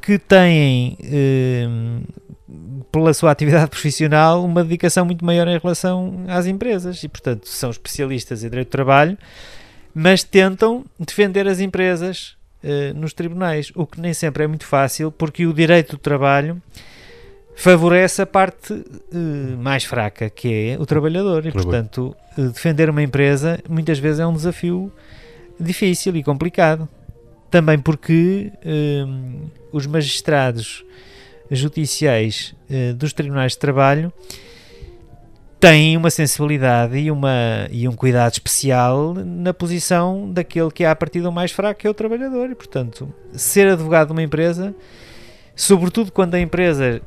[0.08, 1.68] que têm, eh,
[2.90, 7.04] pela sua atividade profissional, uma dedicação muito maior em relação às empresas.
[7.04, 9.18] E, portanto, são especialistas em direito do trabalho,
[9.94, 15.12] mas tentam defender as empresas eh, nos tribunais, o que nem sempre é muito fácil,
[15.12, 16.62] porque o direito do trabalho
[17.54, 23.04] favorece a parte eh, mais fraca, que é o trabalhador, e portanto, eh, defender uma
[23.04, 24.90] empresa muitas vezes é um desafio
[25.60, 26.88] difícil e complicado.
[27.50, 29.48] Também porque hum,
[29.78, 30.84] os magistrados
[31.50, 34.12] judiciais eh, dos tribunais de trabalho
[35.60, 40.96] têm uma sensibilidade e, uma, e um cuidado especial na posição daquele que é a
[40.96, 42.50] partida mais fraco, que é o trabalhador.
[42.50, 44.76] E, portanto, ser advogado de uma empresa,
[45.56, 47.02] sobretudo quando a empresa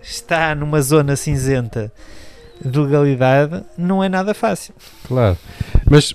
[0.00, 1.92] está numa zona cinzenta
[2.64, 4.74] de legalidade, não é nada fácil.
[5.08, 5.36] Claro.
[5.90, 6.14] Mas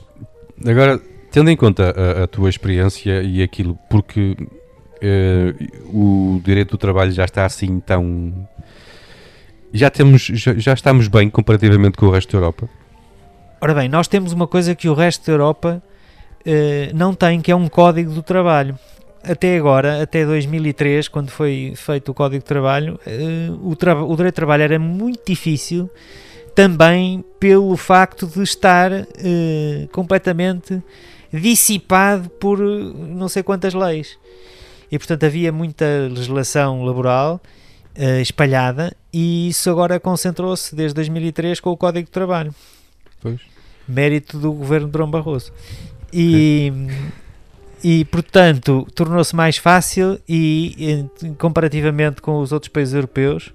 [0.65, 0.97] agora,
[1.29, 4.37] tendo em conta a, a tua experiência e aquilo, porque
[5.01, 5.53] eh,
[5.93, 8.33] o direito do trabalho já está assim tão
[9.73, 12.69] Já, temos, já, já estamos bem comparativamente com o resto da Europa?
[13.59, 15.83] Ora bem, nós temos uma coisa que o resto da Europa
[16.45, 18.77] eh, não tem, que é um código do trabalho.
[19.23, 24.15] Até agora, até 2003, quando foi feito o código de trabalho, eh, o, tra- o
[24.15, 25.89] direito de trabalho era muito difícil,
[26.55, 28.89] também pelo facto de estar
[29.91, 30.81] completamente
[31.31, 34.17] dissipado por não sei quantas leis.
[34.91, 37.41] E portanto havia muita legislação laboral
[37.95, 42.53] eh, espalhada e isso agora concentrou-se desde 2003 com o Código de Trabalho
[43.21, 43.39] Pois.
[43.87, 45.51] mérito do governo de Dom Barroso.
[46.13, 46.71] E,
[47.83, 53.51] e portanto, tornou-se mais fácil e, em- comparativamente com os outros países europeus,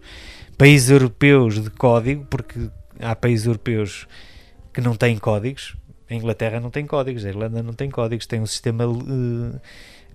[0.59, 2.69] países europeus de código, porque
[3.01, 4.07] há países europeus
[4.73, 5.75] que não têm códigos.
[6.11, 9.59] A Inglaterra não tem códigos, a Irlanda não tem códigos, tem um sistema eh,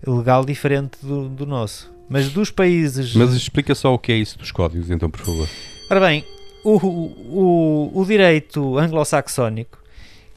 [0.06, 1.92] legal diferente do, do nosso.
[2.10, 3.14] Mas dos países.
[3.16, 5.48] Mas explica só o que é isso dos códigos, então, por favor.
[5.90, 6.24] Ora bem,
[6.64, 9.78] o, o, o direito anglo-saxónico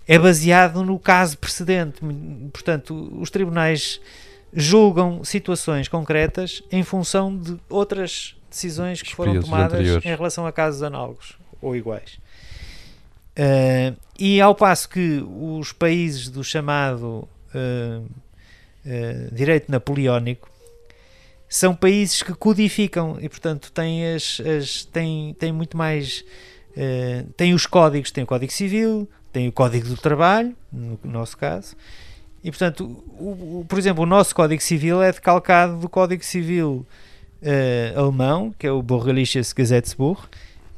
[0.06, 2.00] é baseado no caso precedente.
[2.52, 4.00] Portanto, os tribunais
[4.52, 10.04] julgam situações concretas em função de outras decisões que foram tomadas anteriores.
[10.04, 12.18] em relação a casos análogos ou iguais.
[13.36, 18.00] Eh, e ao passo que os países do chamado eh,
[18.84, 20.48] eh, direito napoleónico
[21.48, 26.24] são países que codificam e portanto têm, as, as- têm, têm muito mais
[26.76, 31.36] eh, têm os códigos, tem o Código Civil, tem o Código do Trabalho, no nosso
[31.36, 31.74] caso,
[32.42, 32.84] e portanto,
[33.18, 36.86] o- o- por exemplo, o nosso Código Civil é decalcado do Código Civil
[37.42, 40.22] eh, alemão, que é o Bürgerliches Gesetzbuch,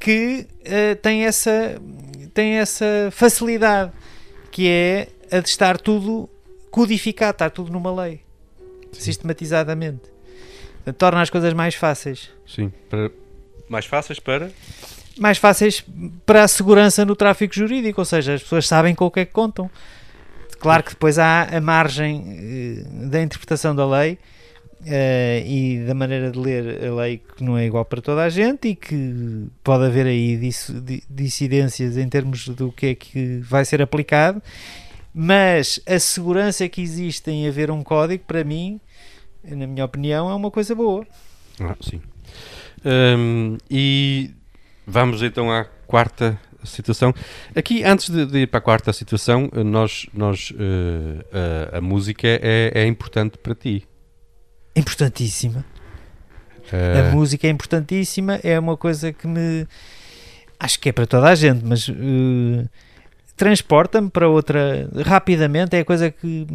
[0.01, 1.77] que eh, tem, essa,
[2.33, 3.93] tem essa facilidade,
[4.51, 6.29] que é a de estar tudo
[6.73, 8.23] codificado, estar tudo numa lei,
[8.93, 10.01] sistematizadamente.
[10.77, 12.31] Portanto, torna as coisas mais fáceis.
[12.47, 12.73] Sim.
[12.91, 13.11] Para...
[13.69, 14.51] Mais fáceis para.
[15.19, 15.85] mais fáceis
[16.27, 19.25] para a segurança no tráfico jurídico, ou seja, as pessoas sabem com o que é
[19.25, 19.71] que contam.
[20.59, 24.17] Claro que depois há a margem eh, da interpretação da lei
[24.87, 28.29] eh, e da maneira de ler a lei que não é igual para toda a
[28.29, 33.39] gente e que pode haver aí dis- di- dissidências em termos do que é que
[33.39, 34.41] vai ser aplicado,
[35.15, 38.81] mas a segurança que existe em haver um código, para mim,
[39.45, 41.07] na minha opinião, é uma coisa boa.
[41.61, 42.01] Ah, sim.
[42.85, 44.31] Hum, e
[44.87, 47.15] vamos então à quarta situação.
[47.55, 52.27] Aqui, antes de, de ir para a quarta situação, nós, nós, eh, a, a música
[52.27, 53.87] é, é importante para ti.
[54.75, 55.65] Importantíssima.
[56.73, 59.67] Eh, A música é importantíssima, é uma coisa que me.
[60.59, 62.69] Acho que é para toda a gente, mas eh,
[63.37, 64.89] transporta-me para outra.
[65.05, 66.47] Rapidamente, é a coisa que,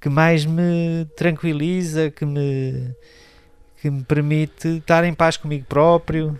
[0.00, 2.94] que mais me tranquiliza, que me,
[3.80, 6.38] que me permite estar em paz comigo próprio.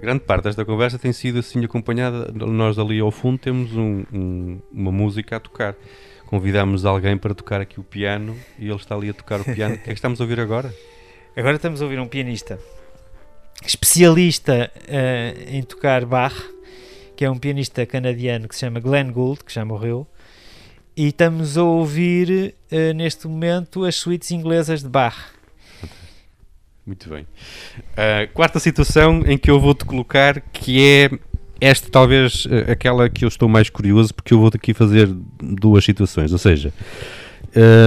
[0.00, 2.30] grande parte desta conversa tem sido assim acompanhada.
[2.34, 5.74] Nós ali ao fundo temos um- um- uma música a tocar.
[6.26, 9.74] Convidámos alguém para tocar aqui o piano e ele está ali a tocar o piano.
[9.76, 10.74] O que é que estamos a ouvir agora?
[11.36, 12.58] Agora estamos a ouvir um pianista
[13.64, 16.34] especialista eh, em tocar Bach,
[17.16, 20.06] que é um pianista canadiano que se chama Glenn Gould, que já morreu.
[20.96, 25.16] E estamos a ouvir eh, neste momento as suítes inglesas de Bach.
[26.86, 27.26] Muito bem.
[27.96, 31.10] A quarta situação em que eu vou-te colocar, que é
[31.60, 35.08] esta talvez eh, aquela que eu estou mais curioso, porque eu vou-te aqui fazer
[35.40, 36.30] duas situações.
[36.30, 36.72] Ou seja,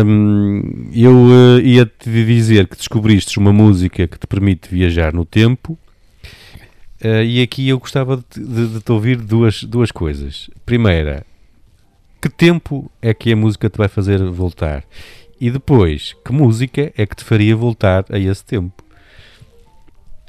[0.06, 1.14] hum, eu
[1.60, 5.78] eh, ia-te dizer que descobriste uma música que te permite viajar no tempo.
[7.02, 10.50] Eh, e aqui eu gostava de, de- de te ouvir duas, duas coisas.
[10.66, 11.26] Primeira,
[12.22, 14.84] que tempo é que a música te vai fazer voltar?
[15.40, 18.84] E depois, que música é que te faria voltar a esse tempo?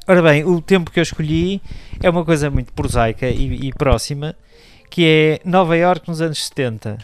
[0.07, 1.61] Ora bem, o tempo que eu escolhi
[2.01, 4.35] é uma coisa muito prosaica e, e próxima,
[4.89, 6.97] que é Nova York nos anos 70.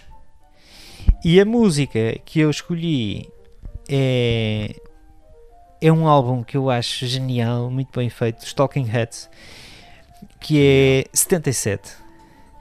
[1.24, 3.28] E a música que eu escolhi
[3.88, 4.76] é,
[5.88, 9.30] é um álbum que eu acho genial, muito bem feito, dos Talking Heads,
[10.40, 11.92] que é 77.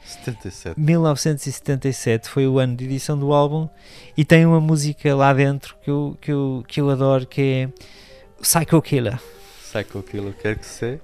[0.04, 0.78] 77.
[0.78, 3.66] 1977 foi o ano de edição do álbum
[4.14, 7.68] e tem uma música lá dentro que eu, que eu, que eu adoro que é
[8.42, 9.18] Psycho Killer.
[9.62, 11.00] Psycho Killer, quer que seja.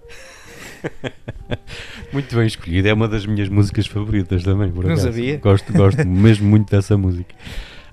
[2.12, 5.07] muito bem escolhido, é uma das minhas músicas favoritas também, por Não acaso.
[5.09, 5.39] sabia.
[5.39, 7.35] Gosto, gosto mesmo muito dessa música.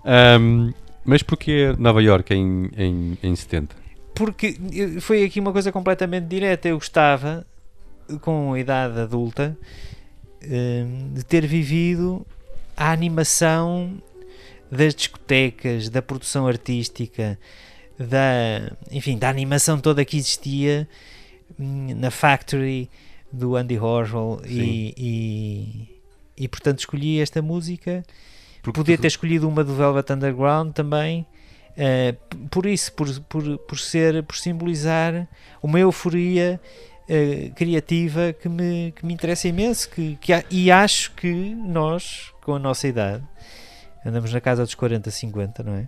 [0.04, 0.74] Ahm,
[1.06, 3.87] mas porquê Nova York em, em, em 70?
[4.18, 4.58] Porque
[5.02, 6.68] foi aqui uma coisa completamente direta.
[6.68, 7.46] Eu gostava,
[8.22, 9.58] com a idade adulta,
[10.42, 12.26] eh, de ter vivido
[12.76, 14.02] a animação
[14.72, 17.40] das discotecas, da produção artística,
[17.98, 20.88] da, enfim, da animação toda que existia
[21.60, 22.90] hum, na Factory,
[23.32, 25.90] do Andy Warhol e, e,
[26.38, 28.04] e, portanto escolhi esta música.
[28.62, 31.26] Porque Podia tu- ter escolhido uma do Velvet Underground também.
[31.78, 32.16] Eh,
[32.50, 35.28] por isso, por, por, por ser, por simbolizar
[35.62, 36.60] uma euforia
[37.08, 42.56] eh, criativa que me, que me interessa imenso que, que, e acho que nós, com
[42.56, 43.24] a nossa idade,
[44.04, 45.88] andamos na casa dos 40, 50, não é?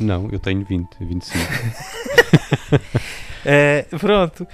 [0.00, 1.38] Não, eu tenho 20, 25.
[3.48, 4.44] Eh, pronto,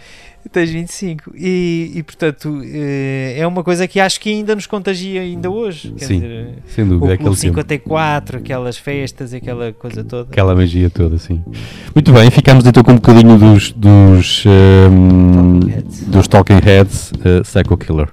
[0.50, 5.20] tens 25 e, e portanto eh, é uma coisa que acho que ainda nos contagia
[5.22, 5.92] ainda hoje.
[5.96, 7.36] Quer Sim, dizer, Sem o dúvida, Clube aquele tempo.
[7.36, 10.28] 54, aquelas festas, aquela coisa toda.
[10.30, 11.42] Aquela magia toda, sim.
[11.94, 16.00] Muito bem, ficamos então com um bocadinho dos, dos, ehm, Talking Heads.
[16.06, 18.08] dos Talking Heads, eh, Psycho Killer.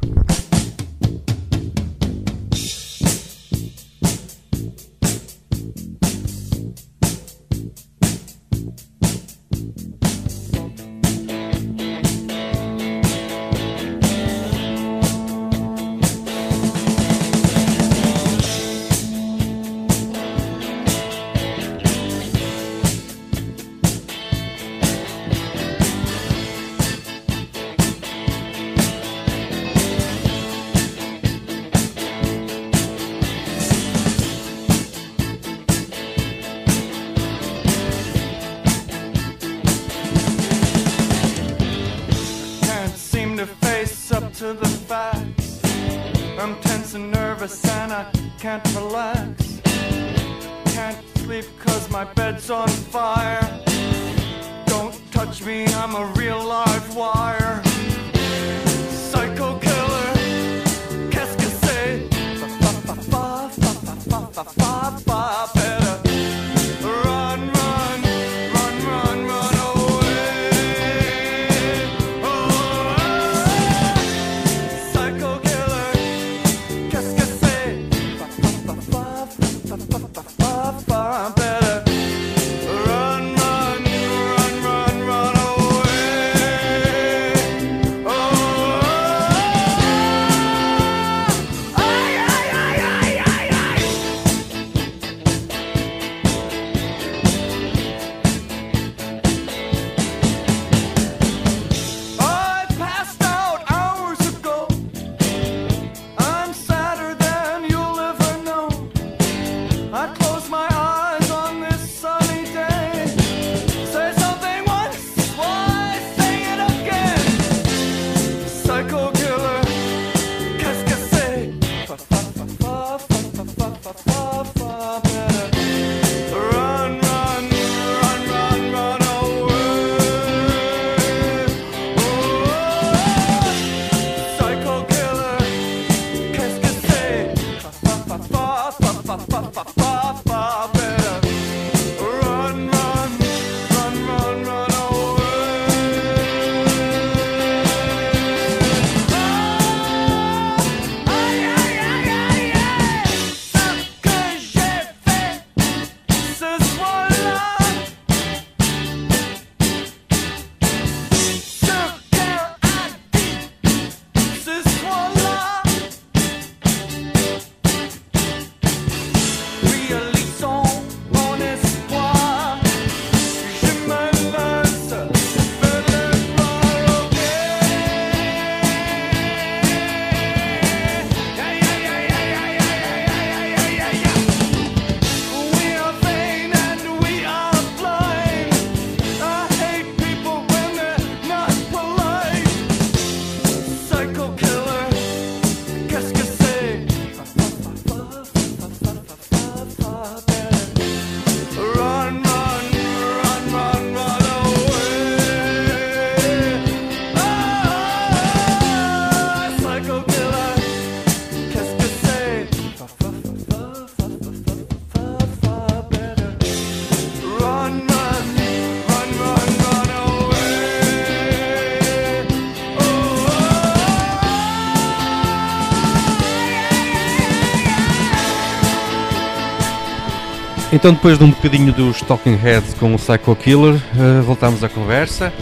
[230.80, 234.70] Então, depois de um bocadinho dos Talking Heads com o Psycho Killer, eh, voltamos à
[234.70, 235.34] conversa.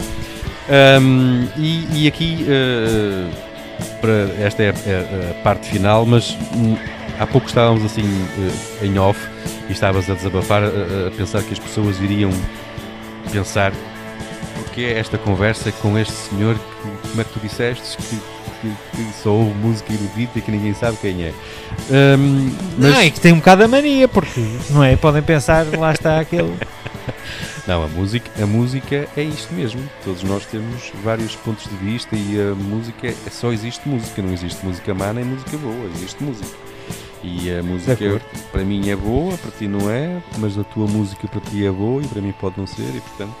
[0.68, 3.30] Ahm, e, e aqui, eh,
[4.00, 6.76] para esta é, é a parte final, mas hum,
[7.20, 9.16] há pouco estávamos assim eh, em off
[9.68, 12.32] e estavas a desabafar, a, a pensar que as pessoas iriam
[13.30, 13.72] pensar
[14.56, 18.20] porque é esta conversa com este senhor que, como é que tu disseste, que
[18.60, 21.34] que, que só ouve música erudita que ninguém sabe quem é.
[21.90, 24.40] Ahm, mas, Não, e que tem um bocado a mania, porque,
[24.70, 24.96] não é?
[24.96, 26.54] Podem pensar, lá está aquele.
[27.66, 29.80] não, a música, a música é isto mesmo.
[30.04, 34.32] Todos nós temos vários pontos de vista e a música é, só existe música, não
[34.32, 36.56] existe música má nem música boa, existe música.
[37.22, 41.26] E a música para mim é boa, para ti não é, mas a tua música
[41.26, 43.34] para ti é boa e para mim pode não ser, e portanto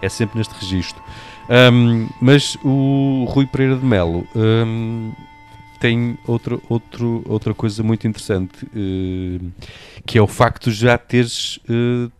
[0.00, 1.02] é sempre neste registro.
[1.48, 5.12] Ahm, mas o Rui Pereira de Melo ahm,
[5.78, 9.40] tem outra, outro, outra coisa muito interessante, eh,
[10.04, 12.10] que é o facto de já teres eh,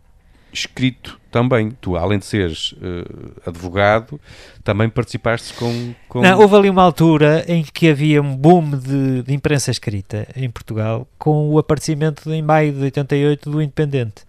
[0.53, 1.71] escrito também.
[1.81, 4.19] Tu, além de seres eh, advogado,
[4.63, 5.93] também participaste com.
[6.07, 6.21] com...
[6.21, 10.49] Não, houve ali uma altura em que havia um boom de, de imprensa escrita em
[10.49, 14.23] Portugal com o aparecimento em maio de 88 do Independente.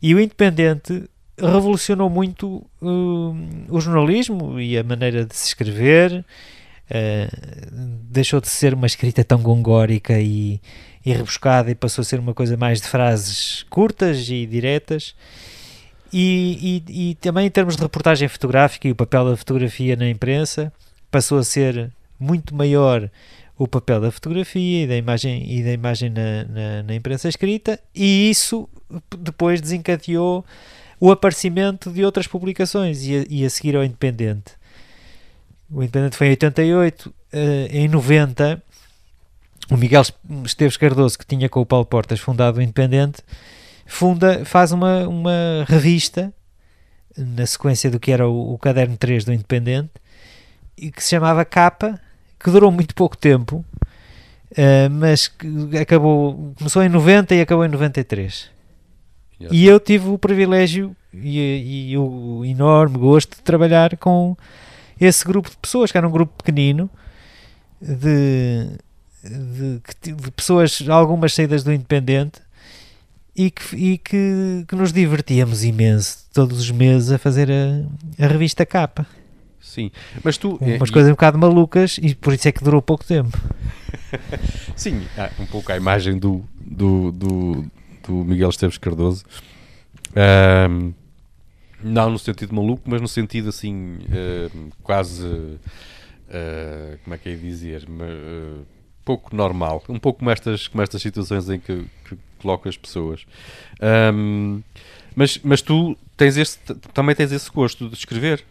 [0.00, 1.08] E o Independente
[1.38, 6.24] revolucionou muito hum, o jornalismo e a maneira de se escrever.
[6.90, 7.28] eh,
[8.10, 10.60] deixou de ser uma escrita tão gongórica e,
[11.04, 15.14] e rebuscada e passou a ser uma coisa mais de frases curtas e diretas.
[16.12, 20.08] E, e- e também em termos de reportagem fotográfica e o papel da fotografia na
[20.08, 20.72] imprensa,
[21.10, 23.10] passou a ser muito maior
[23.58, 27.80] o papel da fotografia e da imagem, e da imagem na, na, na imprensa escrita,
[27.94, 28.68] e isso
[29.18, 30.44] depois desencadeou
[31.00, 34.52] o aparecimento de outras publicações e a, e a seguir ao Independente.
[35.70, 38.62] O Independente foi em 88, eh, em 90,
[39.70, 40.02] o Miguel
[40.44, 43.22] Esteves Cardoso, que tinha com o Paulo Portas fundado o Independente,
[43.86, 46.32] funda, faz uma, uma revista
[47.16, 49.90] na sequência do que era o, o caderno 3 do Independente
[50.76, 52.00] e que se chamava Capa,
[52.38, 53.64] que durou muito pouco tempo,
[54.56, 58.53] eh, mas que acabou, começou em 90 e acabou em 93.
[59.50, 64.36] E eu tive o privilégio e, e o enorme gosto de trabalhar com
[65.00, 66.88] esse grupo de pessoas, que era um grupo pequenino,
[67.80, 68.68] de,
[69.22, 72.40] de, de pessoas, algumas saídas do Independente,
[73.36, 78.28] e que, e que, que nos divertíamos imenso todos os meses a fazer a, a
[78.28, 79.06] revista Capa.
[79.60, 79.90] Sim,
[80.22, 80.56] mas tu.
[80.60, 83.36] Umas e- coisas um bocado malucas e por isso é que durou pouco tempo.
[84.76, 85.02] Sim,
[85.40, 87.66] um pouco a imagem do, do, do,
[88.06, 89.24] do Miguel Esteves Cardoso.
[90.14, 90.92] Ahm,
[91.82, 95.58] não no sentido maluco, mas no sentido assim, ahm, quase.
[96.30, 97.86] ah, como é que é dizer?
[98.00, 98.62] Ah,
[99.04, 99.82] pouco normal.
[99.88, 103.26] Um pouco como estas, como estas situações em que, que coloca as pessoas.
[103.80, 104.62] Ahm,
[105.14, 106.58] mas, mas tu tens esse,
[106.92, 108.44] também tens esse gosto de escrever.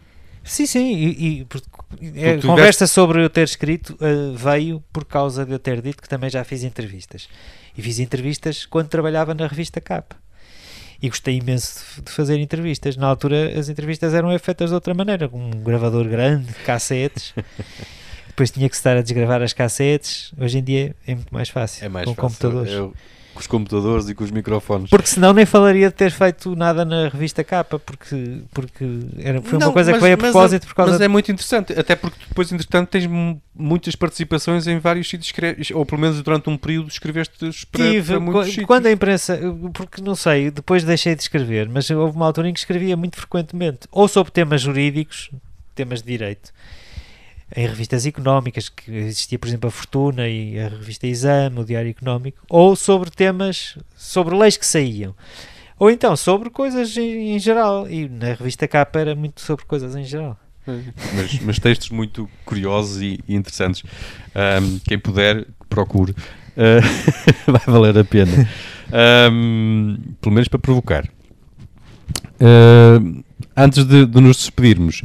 [0.44, 5.44] Sim, sim, e, e a tu conversa sobre eu ter escrito eh, veio por causa
[5.46, 7.28] de eu ter dito que também já fiz entrevistas.
[7.76, 10.16] E fiz entrevistas quando trabalhava na revista Capa.
[11.02, 12.96] E gostei imenso de, de fazer entrevistas.
[12.96, 17.34] Na altura as entrevistas eram feitas de outra maneira, com um gravador grande, cassetes.
[18.28, 20.32] Depois tinha que estar a desgravar as cassetes.
[20.38, 22.28] Hoje em dia é muito mais fácil, É mais com fácil.
[22.28, 22.72] computadores.
[22.72, 22.94] Eu-
[23.34, 24.88] com os computadores e com os microfones.
[24.88, 28.84] Porque senão nem falaria de ter feito nada na revista Capa, porque, porque
[29.18, 31.08] era, foi uma Não, coisa mas- que veio a mas propósito por causa Mas é
[31.08, 35.32] muito interessante, até porque depois, entretanto, tens mu- muitas participações em vários sítios,
[35.72, 37.34] ou pelo menos durante um período escreveste
[37.70, 38.66] para, Tive, para muitos sítios.
[38.66, 39.38] quando a imprensa,
[39.72, 43.16] porque não sei, depois deixei de escrever, mas houve uma altura em que escrevia muito
[43.16, 45.30] frequentemente, ou sobre temas jurídicos,
[45.74, 46.52] temas de direito,
[47.54, 51.90] em revistas económicas, que existia, por exemplo, a Fortuna e a revista Exame, o Diário
[51.90, 55.14] Económico, ou sobre temas, sobre leis que saíam.
[55.78, 59.94] Ou então sobre coisas em, em geral, e na revista Capa era muito sobre coisas
[59.96, 60.38] em geral.
[60.66, 63.82] mas, mas textos muito curiosos e, e interessantes.
[64.34, 66.14] Ahm, quem puder, procure.
[66.56, 66.80] Ah,
[67.50, 68.48] vai valer a pena.
[68.92, 71.08] Ahm, pelo menos para provocar.
[72.40, 72.98] Ah,
[73.56, 75.02] antes de, de nos despedirmos,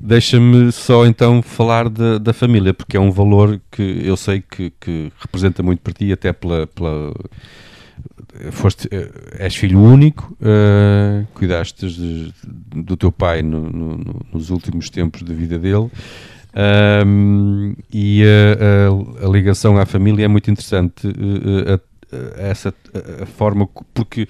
[0.00, 4.72] deixa-me só então falar da, da família, porque é um valor que eu sei que,
[4.80, 6.66] que representa muito para ti, até pela.
[6.66, 7.12] pela
[8.52, 12.32] foste, eh, és filho único, eh, cuidaste de-
[12.74, 15.90] do teu pai no- no- no- nos últimos tempos da vida dele.
[16.54, 21.06] Ahm, e a, a- a ligação à família é muito interessante
[21.66, 22.72] a- essa
[23.36, 24.26] forma porque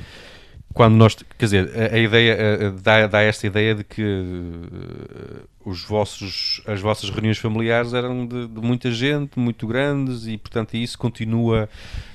[0.73, 5.43] quando nós quer dizer a, a ideia eh, dá, dá esta ideia de que eh,
[5.65, 10.75] os vossos as vossas reuniões familiares eram de, de muita gente muito grandes e portanto
[10.75, 11.69] isso continua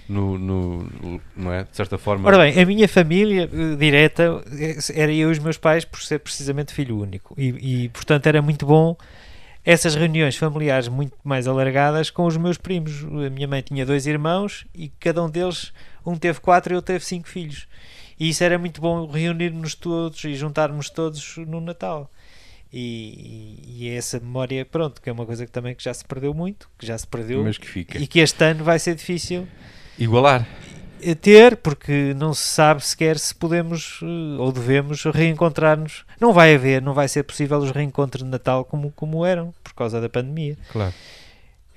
[0.08, 4.78] no, no- não é de certa forma Ora bem, a minha família eh, direta eh,
[4.94, 8.42] era eu e os meus pais por ser precisamente filho único e, e, portanto era
[8.42, 8.96] muito bom
[9.64, 13.04] essas reuniões familiares muito mais alargadas com os meus primos.
[13.04, 15.74] A minha mãe tinha dois irmãos e cada um deles,
[16.06, 17.68] um teve quatro e outro teve cinco filhos.
[18.20, 22.10] E isso era muito bom reunirmos todos e juntarmos todos no Natal.
[22.72, 26.04] E, e é essa memória, pronto, que é uma coisa que também que já se
[26.04, 27.98] perdeu muito, que já se perdeu Mas que fica.
[27.98, 29.48] e que este ano vai ser difícil
[29.98, 30.46] Igualar.
[31.02, 36.04] eh, ter, porque não se sabe sequer se podemos eh, ou devemos reencontrar-nos.
[36.20, 39.74] Não vai haver, não vai ser possível os reencontros de Natal como, como eram, por
[39.74, 40.58] causa da pandemia.
[40.72, 40.94] Claro.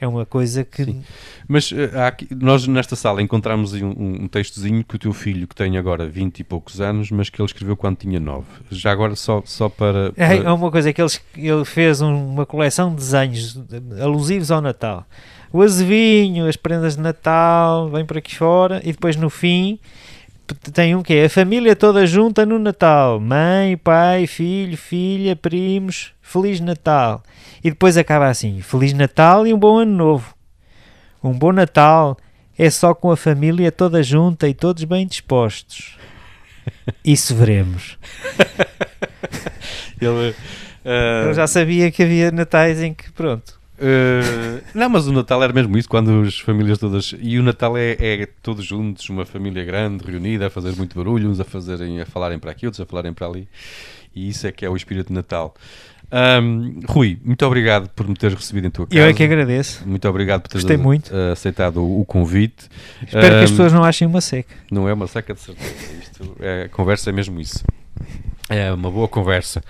[0.00, 0.84] É uma coisa que.
[0.84, 1.02] Sim.
[1.48, 5.54] Mas há aqui- nós nesta sala encontramos um, um- textozinho que o teu filho, que
[5.54, 8.44] tem agora 20 e poucos anos, mas que ele escreveu quando tinha 9.
[8.70, 10.12] Já agora só, só para...
[10.16, 13.58] É, para- é uma coisa que eles, ele fez um- uma coleção de desenhos
[14.00, 15.04] alusivos ao Natal.
[15.52, 19.78] O azevinho, as prendas de Natal, vem por aqui fora e depois no fim
[20.54, 23.20] tem um que é a família toda junta no Natal.
[23.20, 27.22] Mãe, pai, filho, filha, primos, Feliz Natal.
[27.62, 30.34] E depois acaba assim, Feliz Natal e um bom ano novo.
[31.22, 32.16] Um bom Natal
[32.58, 35.96] é só com a família toda junta e todos bem dispostos.
[37.04, 37.98] Isso veremos.
[40.00, 40.34] Ele,
[40.84, 43.57] eh, Eu já sabia que havia natais em que, pronto.
[43.80, 47.14] Eh, não, mas o Natal era mesmo isso, quando as famílias todas...
[47.20, 51.30] E o Natal é, é todos juntos, uma família grande, reunida, a fazer muito barulho,
[51.30, 53.48] uns a, fazerem, a falarem para aqui, outros a falarem para ali.
[54.14, 55.54] E isso é que é o espírito de Natal.
[56.10, 58.98] Ahm, Rui, muito obrigado por me teres recebido em tua casa.
[58.98, 59.86] Eu é que agradeço.
[59.86, 60.64] Muito obrigado por teres
[61.32, 62.66] aceitado o, o convite.
[63.06, 64.54] Espero que as pessoas não achem uma seca.
[64.70, 65.74] Não é uma seca de certeza.
[66.00, 67.62] Isto é, a conversa é mesmo isso.
[68.48, 69.62] É uma boa conversa.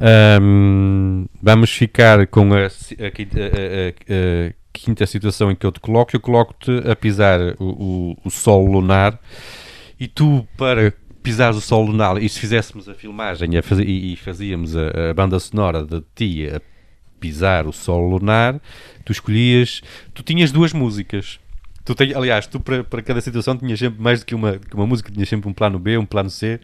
[0.00, 6.16] Ahm, vamos ficar com a, a a- a- quinta situação em que eu te coloco.
[6.16, 7.64] Eu coloco-te a pisar o,
[8.14, 9.20] o, o sol lunar
[10.00, 14.16] e tu, para pisares o sol lunar, e se fizéssemos a filmagem a e, e
[14.16, 16.60] fazíamos a, a banda sonora de ti a
[17.20, 18.60] pisar o sol lunar,
[19.04, 19.82] tu escolhias.
[20.14, 21.38] Tu tinhas duas músicas.
[21.84, 24.86] Tu tens, aliás, tu para, para cada situação tinhas sempre mais do que uma, uma
[24.86, 26.60] música, tinhas sempre um plano B, um plano C.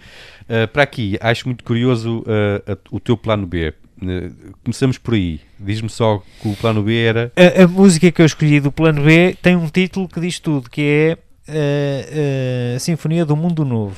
[0.49, 3.75] Uh, para aqui, acho muito curioso uh, a- o teu plano B.
[4.01, 5.41] Uh, começamos por aí.
[5.59, 7.31] Diz-me só que o plano B era.
[7.37, 10.71] A, a música que eu escolhi do plano B tem um título que diz tudo,
[10.71, 11.19] que é
[11.51, 13.97] eh, a Sinfonia do Mundo Novo.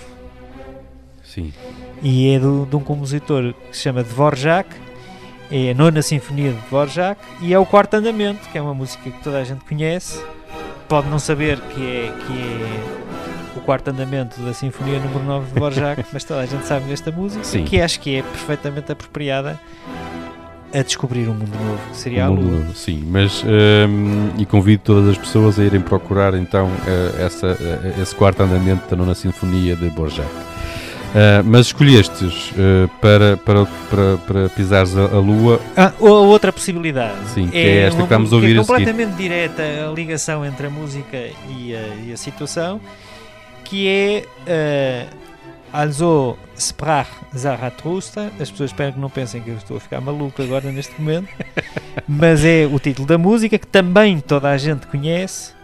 [1.22, 1.52] Sim.
[2.02, 4.68] E é do- de um compositor que se chama Dvorak.
[5.52, 9.10] É a nona Sinfonia de Dvorak e é o quarto andamento, que é uma música
[9.10, 10.20] que toda a gente conhece.
[10.88, 13.09] Pode não saber que é, que é
[13.56, 17.10] o quarto andamento da Sinfonia número 9 de Dvorak, mas toda a gente sabe desta
[17.10, 17.64] música, Sim.
[17.64, 19.58] que acho que é perfeitamente apropriada
[20.72, 22.44] a descobrir um mundo novo, que seria O a Lua.
[22.58, 23.42] novo, Sim, mas.
[23.42, 28.42] um, e convido todas as pessoas a irem procurar então uh, essa, uh, esse quarto
[28.42, 30.28] andamento da nona Sinfonia de Borjak.
[30.28, 32.52] Uh, mas escolhestes
[33.00, 35.60] para, para, para, para pisares a, a lua.
[35.76, 37.18] Ah, ou a outra possibilidade.
[37.34, 38.66] Sim, que é esta uma que estamos a música ouvir a seguir.
[38.68, 41.16] completamente direta a ligação entre a música
[41.48, 42.80] e a, e a situação,
[43.70, 45.16] que é uh,
[45.72, 48.32] Also Sprach Zarathustra.
[48.40, 51.28] As pessoas esperam que não pensem que eu estou a ficar maluco agora neste momento,
[52.08, 55.54] mas é o título da música que também toda a gente conhece.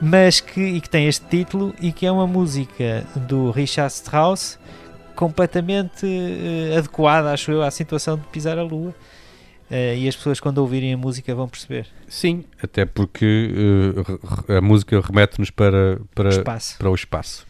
[0.00, 4.58] Mas que, e que tem este título e que é uma música do Richard Strauss
[5.14, 8.94] completamente eh, adequada, acho eu, à situação de pisar a lua.
[9.70, 13.50] Eh, e as pessoas, quando ouvirem a música, vão perceber Sim, até porque
[13.96, 16.78] uh, a música remete-nos para, o para, espaço.
[16.78, 17.46] para o espaço.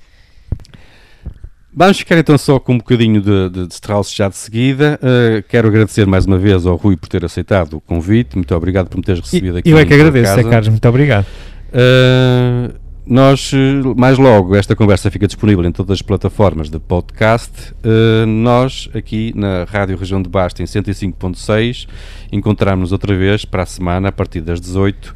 [1.76, 4.98] Vamos ficar então só com um bocadinho de, de, de Strauss já de seguida.
[5.02, 8.36] Uh, quero agradecer mais uma vez ao Rui por ter aceitado o convite.
[8.36, 9.70] Muito obrigado por me teres recebido aqui.
[9.70, 10.34] eu é que agradeço.
[10.34, 11.26] Zé Carlos, muito obrigado.
[11.74, 17.72] Uh, nós, uh, mais logo, esta conversa fica disponível em todas as plataformas de podcast.
[17.84, 21.86] Uh, nós, aqui na Rádio Região de Basta, em 105.6,
[22.32, 25.14] encontramos-nos outra vez para a semana, a partir das 18.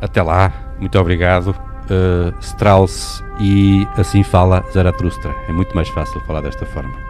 [0.00, 1.54] Até lá, muito obrigado.
[1.90, 5.34] Uh, Strauss e assim fala Zaratustra.
[5.48, 7.09] É muito mais fácil falar desta forma.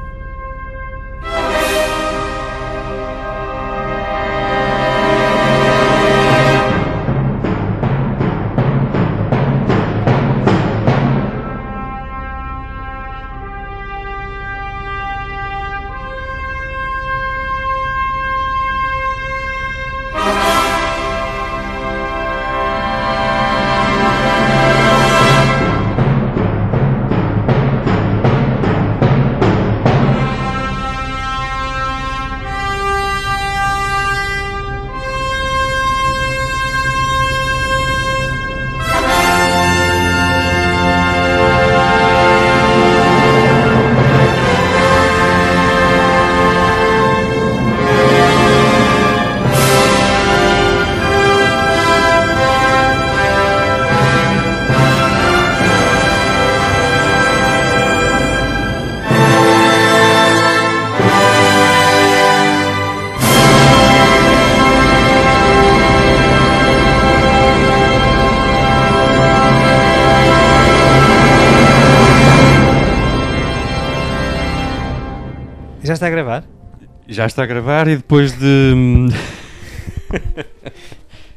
[77.10, 78.74] Já está a gravar e depois de.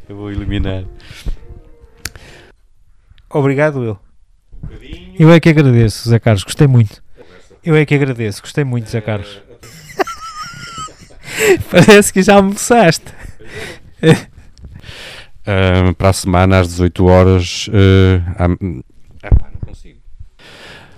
[0.07, 0.83] eu vou eliminar.
[3.29, 3.99] Obrigado, eu.
[5.17, 7.01] Eu é que agradeço, Zé Carlos, gostei muito.
[7.63, 9.41] Eu é que agradeço, gostei muito, Zé Carlos.
[11.71, 13.05] Parece que já almoçaste.
[15.45, 17.69] Ah, para a semana às 18 horas.
[17.73, 19.99] ah, há- Epá, não consigo.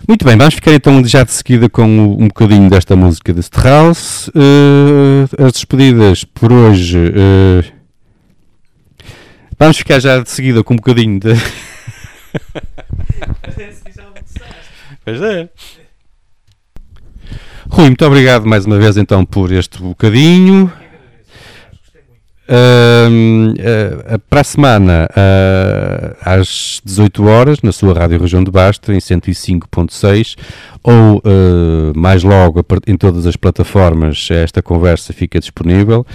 [0.07, 4.29] Muito bem, vamos ficar então já de seguida com um bocadinho desta música de Strauss.
[4.35, 7.11] Ah, as despedidas por hoje.
[7.15, 7.65] ah,
[9.57, 11.33] vamos ficar já de seguida com um bocadinho de.
[15.03, 15.49] Pois é.
[17.69, 20.71] Rui, muito obrigado mais uma vez então por este bocadinho.
[22.47, 28.91] Ahm, ah, para a semana, ah, às 18 horas, na sua Rádio Região de Basto,
[28.91, 30.35] em 105.6,
[30.83, 36.05] ou ah, mais logo em todas as plataformas, esta conversa fica disponível.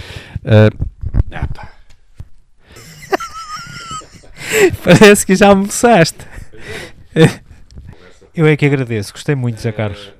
[0.45, 0.69] Ah,
[1.33, 1.47] ah.
[4.83, 6.25] Parece que já almoçaste.
[8.33, 10.11] Eu é que agradeço, gostei muito, Zé Carlos.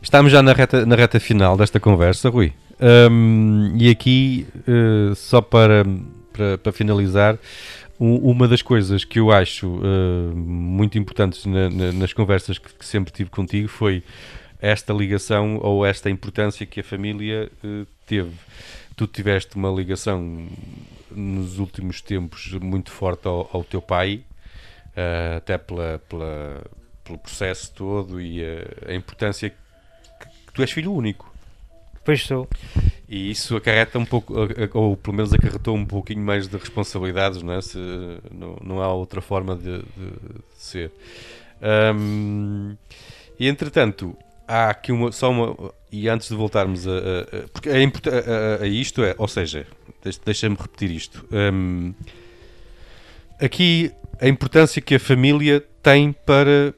[0.00, 2.52] Estamos já na reta, na reta final desta conversa, Rui.
[2.80, 5.84] Ahm, e aqui, eh, só para,
[6.32, 7.36] para, para finalizar,
[7.98, 12.72] u- uma das coisas que eu acho eh, muito importantes na- na- nas conversas que,
[12.72, 14.02] que sempre tive contigo foi
[14.60, 18.32] esta ligação ou esta importância que a família eh, teve.
[18.96, 20.46] Tu tiveste uma ligação
[21.10, 24.22] nos últimos tempos muito forte ao, ao teu pai,
[25.36, 26.62] até pela, pela-
[27.04, 31.32] pelo processo todo e a, a importância que, que tu és filho único.
[32.08, 32.48] Pois sou.
[33.06, 34.32] E isso acarreta um pouco,
[34.72, 37.60] ou pelo menos acarretou um pouquinho mais de responsabilidades, não é?
[37.60, 37.76] Se,
[38.32, 40.90] não, não há outra forma de, de- de ser.
[41.60, 42.76] Ahm,
[43.38, 45.70] e entretanto, há aqui uma, só uma.
[45.92, 46.92] E antes de voltarmos a.
[46.92, 49.66] a- porque é a, a- a isto é, ou seja,
[50.02, 51.26] deixa- deixa-me repetir isto.
[51.30, 51.92] Ahm,
[53.38, 56.72] aqui a importância que a família tem para.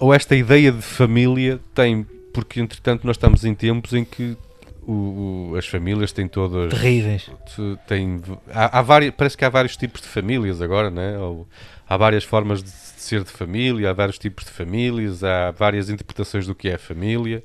[0.00, 4.36] Ou esta ideia de família tem, porque entretanto nós estamos em tempos em que
[4.86, 6.70] o- o- as famílias têm todas.
[6.72, 7.30] Terríveis.
[7.86, 8.20] Tem,
[8.52, 11.16] há, há várias, parece que há vários tipos de famílias agora, né?
[11.18, 11.46] Ou,
[11.88, 16.46] há várias formas de ser de família, há vários tipos de famílias, há várias interpretações
[16.46, 17.42] do que é família.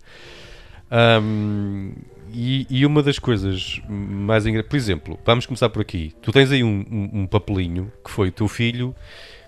[0.89, 1.91] Ahm,
[2.33, 6.13] e, e uma das coisas mais engraçadas, por exemplo, vamos começar por aqui.
[6.21, 8.95] Tu tens aí um, um- um papelinho que foi o teu filho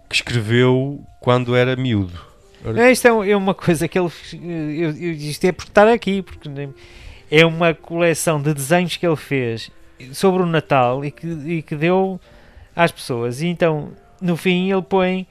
[0.10, 2.20] que escreveu quando era miúdo.
[2.76, 4.10] É, isto é, um- é uma coisa que ele.
[4.34, 6.50] Eu, eu, isto é por estar aqui, porque
[7.32, 9.72] é uma coleção de desenhos que ele fez
[10.14, 12.20] sobre o Natal e que, e que deu
[12.76, 13.42] às pessoas.
[13.42, 13.92] E então,
[14.22, 15.26] no fim, ele põe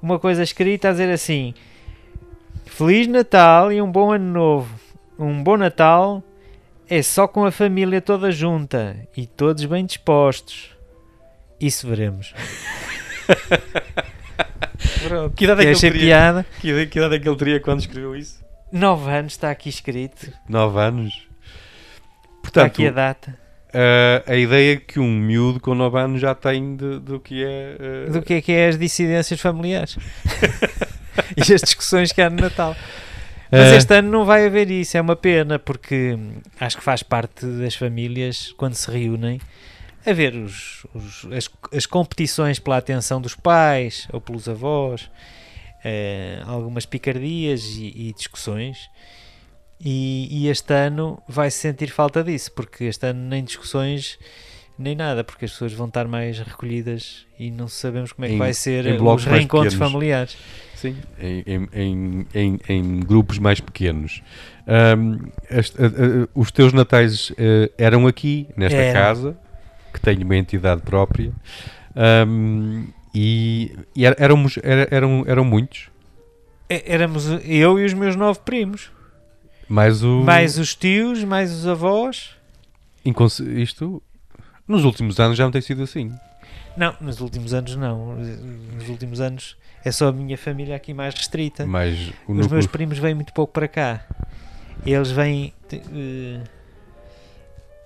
[0.00, 1.54] uma coisa escrita a dizer assim:
[2.66, 4.80] Feliz Natal e um bom Ano Novo.
[5.18, 6.22] Um bom Natal
[6.90, 10.70] é só com a família toda junta e todos bem dispostos.
[11.60, 12.34] Isso veremos.
[15.08, 15.34] Pronto.
[15.34, 16.06] Que idade é que ele achei teria?
[16.06, 16.46] piada.
[16.60, 18.42] Que, que idade é que ele teria quando escreveu isso?
[18.72, 20.32] 9 anos está aqui escrito.
[20.48, 21.12] 9 anos.
[21.14, 23.38] Está Portanto, aqui a data.
[24.26, 27.76] a, a ideia que um miúdo com 9 anos já tem de- do que é.
[27.78, 29.96] eh, Do que é que é as dissidências familiares.
[31.36, 32.74] e as discussões que há no Natal.
[33.50, 36.82] Mas eh, este ano não vai haver isso, é uma pena, porque hum, acho que
[36.82, 39.38] faz parte das famílias, quando se reúnem,
[40.04, 45.10] a ver os, os- as, as competições pela atenção dos pais ou pelos avós,
[45.84, 48.88] eh, algumas picardias e, e discussões.
[49.84, 54.18] E, e este ano vai-se sentir falta disso, porque este ano nem discussões
[54.78, 58.34] nem nada, porque as pessoas vão estar mais recolhidas e não sabemos como é que
[58.34, 60.36] Em- vai ser em os reencontros familiares.
[60.74, 64.22] Sim, em, em, em, em- em grupos mais pequenos.
[64.66, 65.18] Ahm,
[65.50, 69.00] este- a- a- os teus natais eh, eram aqui, nesta Eram.
[69.00, 69.36] casa,
[69.92, 71.32] que tem uma entidade própria,
[71.94, 75.88] Ahm, e, e éramos, era- eram, eram muitos,
[76.68, 78.90] É- Éramos eu e os meus nove primos.
[79.68, 80.22] mais o.
[80.22, 82.30] Mais os tios, mais os avós.
[83.04, 84.02] inconse- Isto,
[84.66, 86.10] nos últimos anos já não tem sido assim.
[86.74, 88.16] Não, nos últimos anos não.
[88.16, 91.66] Nos últimos anos é só a minha família aqui mais restrita.
[91.66, 94.06] Mais o Os núcleo- meus primos vêm muito pouco para cá.
[94.86, 95.52] Eles vêm.
[95.70, 96.40] eh,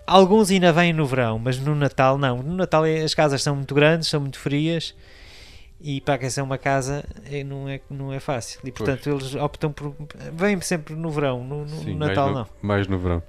[0.06, 2.42] alguns ainda vêm no verão, mas no Natal não.
[2.42, 4.94] No Natal é- as casas são muito grandes, são muito frias.
[5.80, 8.60] E para aquecer uma casa é- não, é, não é fácil.
[8.64, 9.94] E portanto eles optam por.
[10.32, 12.46] Vêm sempre no verão, no, no Sim, Natal mais no, não.
[12.62, 13.22] Mais no verão.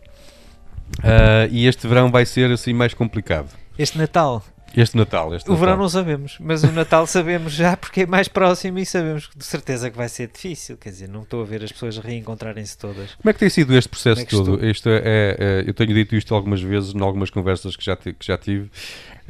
[1.04, 3.50] Ah, e este verão vai ser assim mais complicado.
[3.78, 4.44] Este Natal
[4.76, 5.84] Este Natal, este O verão Natal.
[5.84, 9.90] não sabemos, mas o Natal sabemos já porque é mais próximo e sabemos de certeza
[9.90, 10.78] que vai ser difícil.
[10.78, 13.16] Quer dizer, não estou a ver as pessoas reencontrarem-se todas.
[13.16, 14.64] Como é que tem sido este processo é todo?
[14.66, 18.16] Isto é, é- eu tenho dito isto algumas vezes, em algumas conversas que já, que
[18.22, 18.70] já tive.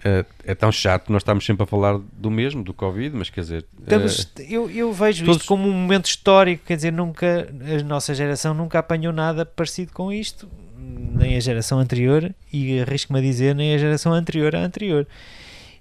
[0.04, 3.42] É, é tão chato, nós estamos sempre a falar do mesmo, do Covid, mas quer
[3.42, 3.66] dizer.
[3.82, 7.48] Estamos- é, eu, eu vejo todos- isto como um momento histórico, quer dizer, nunca
[7.80, 10.48] a nossa geração nunca apanhou nada parecido com isto,
[10.88, 15.08] nem a geração anterior, e arrisco-me a dizer, nem a geração anterior à anterior.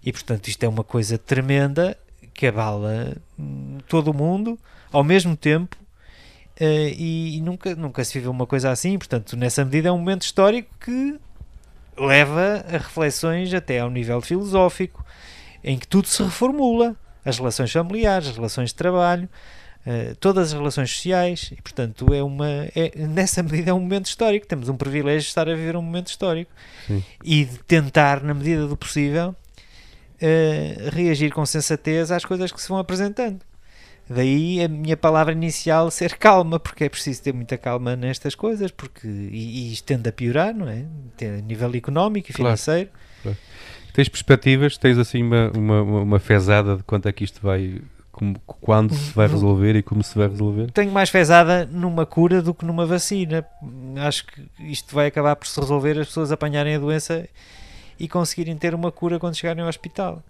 [0.04, 1.96] E portanto, isto é uma coisa tremenda
[2.34, 4.58] que abala hum, todo o mundo
[4.92, 5.76] ao mesmo tempo.
[6.58, 9.98] eh, e, e nunca, nunca se viveu uma coisa assim, portanto, nessa medida é um
[9.98, 11.18] momento histórico que
[11.98, 15.04] leva a reflexões até ao nível filosófico,
[15.64, 19.28] em que tudo se reformula as relações familiares, as relações de trabalho,
[19.86, 24.06] eh, todas as relações sociais, e portanto é uma é, nessa medida é um momento
[24.06, 24.46] histórico.
[24.46, 26.50] Temos um privilégio de estar a viver um momento histórico
[26.86, 27.02] Sim.
[27.24, 29.34] e de tentar, na medida do possível,
[30.20, 33.40] eh, reagir com sensatez às coisas que se vão apresentando.
[34.08, 38.70] Daí a minha palavra inicial ser calma, porque é preciso ter muita calma nestas coisas,
[38.70, 40.84] porque e, e isto tende a piorar, não é?
[41.22, 42.56] A nível económico e Claro.
[42.56, 42.90] financeiro.
[43.92, 44.76] Tens perspectivas?
[44.78, 47.80] Tens assim uma, uma- uma fezada de quanto é que isto vai.
[48.16, 50.70] Como- quando se vai No- resolver e como se vai resolver?
[50.72, 53.46] tenho mais fezada numa cura do que numa vacina.
[53.96, 57.28] Acho que isto vai acabar por se resolver as pessoas apanharem a doença
[57.98, 60.22] e conseguirem ter uma cura quando chegarem ao hospital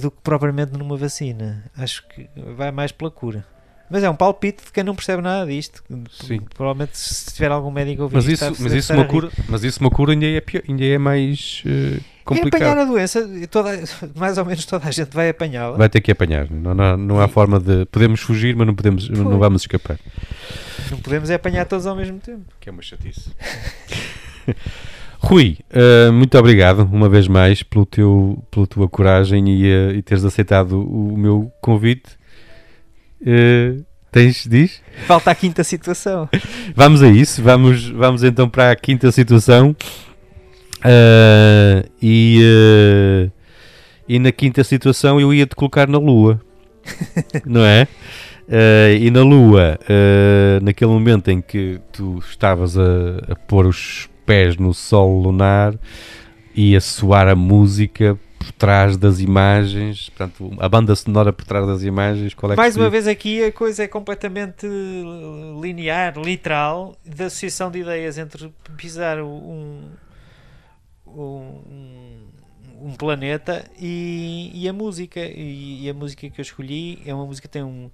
[0.00, 1.64] do que propriamente numa vacina.
[1.76, 3.44] Acho que vai mais pela cura.
[3.92, 5.84] Mas é um palpite de quem não percebe nada disto.
[6.10, 6.40] Sim.
[6.54, 9.62] Provavelmente se tiver algum médico a ouvir Mas isto, isso, mas isso, uma cura, mas
[9.62, 12.78] isso uma cura ainda é, pior- ainda é mais eh, É apanhar complicado.
[12.78, 13.82] a doença, toda,
[14.16, 15.76] mais ou menos toda a gente vai apanhá-la.
[15.76, 16.50] Vai ter que apanhar.
[16.50, 17.84] Não, não, não há forma de.
[17.86, 19.98] Podemos fugir, mas não, podemos, não vamos escapar.
[20.90, 22.44] Não podemos é apanhar todos ao mesmo tempo.
[22.58, 23.30] Que é uma chatice.
[25.18, 30.02] Rui, eh, muito obrigado uma vez mais pelo teu, pela tua coragem e, eh, e
[30.02, 32.21] teres aceitado o, o meu convite.
[33.24, 33.76] Eh,
[34.10, 34.82] tens, diz?
[35.06, 36.28] Falta a quinta situação.
[36.74, 39.74] Vamos a isso, vamos, vamos então para a quinta situação.
[40.84, 43.30] Ah, e, ah,
[44.08, 46.40] e na quinta situação eu ia te colocar na Lua,
[47.46, 47.86] não é?
[48.48, 52.82] Ah, e na Lua, ah, naquele momento em que tu estavas a,
[53.28, 55.74] a pôr os pés no sol lunar
[56.54, 61.66] e a soar a música por trás das imagens, portanto, a banda sonora por trás
[61.66, 64.66] das imagens, qual é que Mais uma vez aqui a coisa é completamente
[65.60, 69.90] linear, literal, da associação de ideias entre pisar um,
[71.06, 72.20] um,
[72.82, 75.20] um planeta e, e a música.
[75.20, 77.90] E, e a música que eu escolhi é uma música que tem um-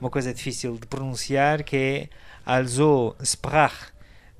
[0.00, 2.08] uma coisa difícil de pronunciar que é
[2.44, 3.92] Also Sprach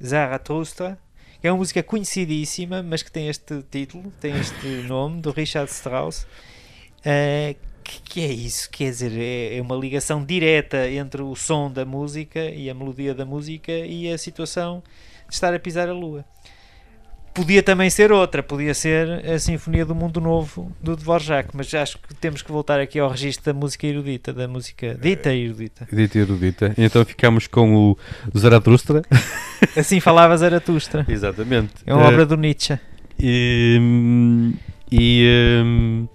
[0.05, 0.99] Zarathustra.
[1.47, 5.71] Que É uma música conhecidíssima, mas que tem este título, tem este nome, do Richard
[5.71, 6.27] Strauss.
[7.05, 8.69] Eh, que, que é isso?
[8.69, 13.15] Quer dizer, é, é uma ligação direta entre o som da música e a melodia
[13.15, 14.83] da música e a situação
[15.29, 16.25] de estar a pisar a lua.
[17.33, 21.99] Podia também ser outra, podia ser a Sinfonia do Mundo Novo do Dvorak, mas acho
[21.99, 25.87] que temos que voltar aqui ao registro da música erudita, da música dita erudita.
[25.93, 26.75] Dita e erudita.
[26.79, 27.99] Então ficamos com o
[28.37, 29.03] Zaratustra.
[29.77, 31.05] Assim falava Zaratustra.
[31.09, 31.73] Exatamente.
[31.87, 32.79] É uma Eh, obra do Nietzsche.
[33.19, 33.81] E,
[34.93, 36.07] e, hum,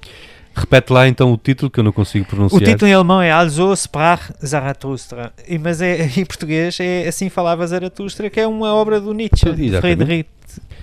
[0.55, 2.61] repete lá então o título que eu não consigo O pronunciar.
[2.61, 7.65] título em alemão é Also sprach Zarathustra, e- mas é, em português é Assim Falava
[7.65, 9.79] Zaratustra, que é uma obra do Nietzsche, Exatamente.
[9.81, 10.29] Friedrich,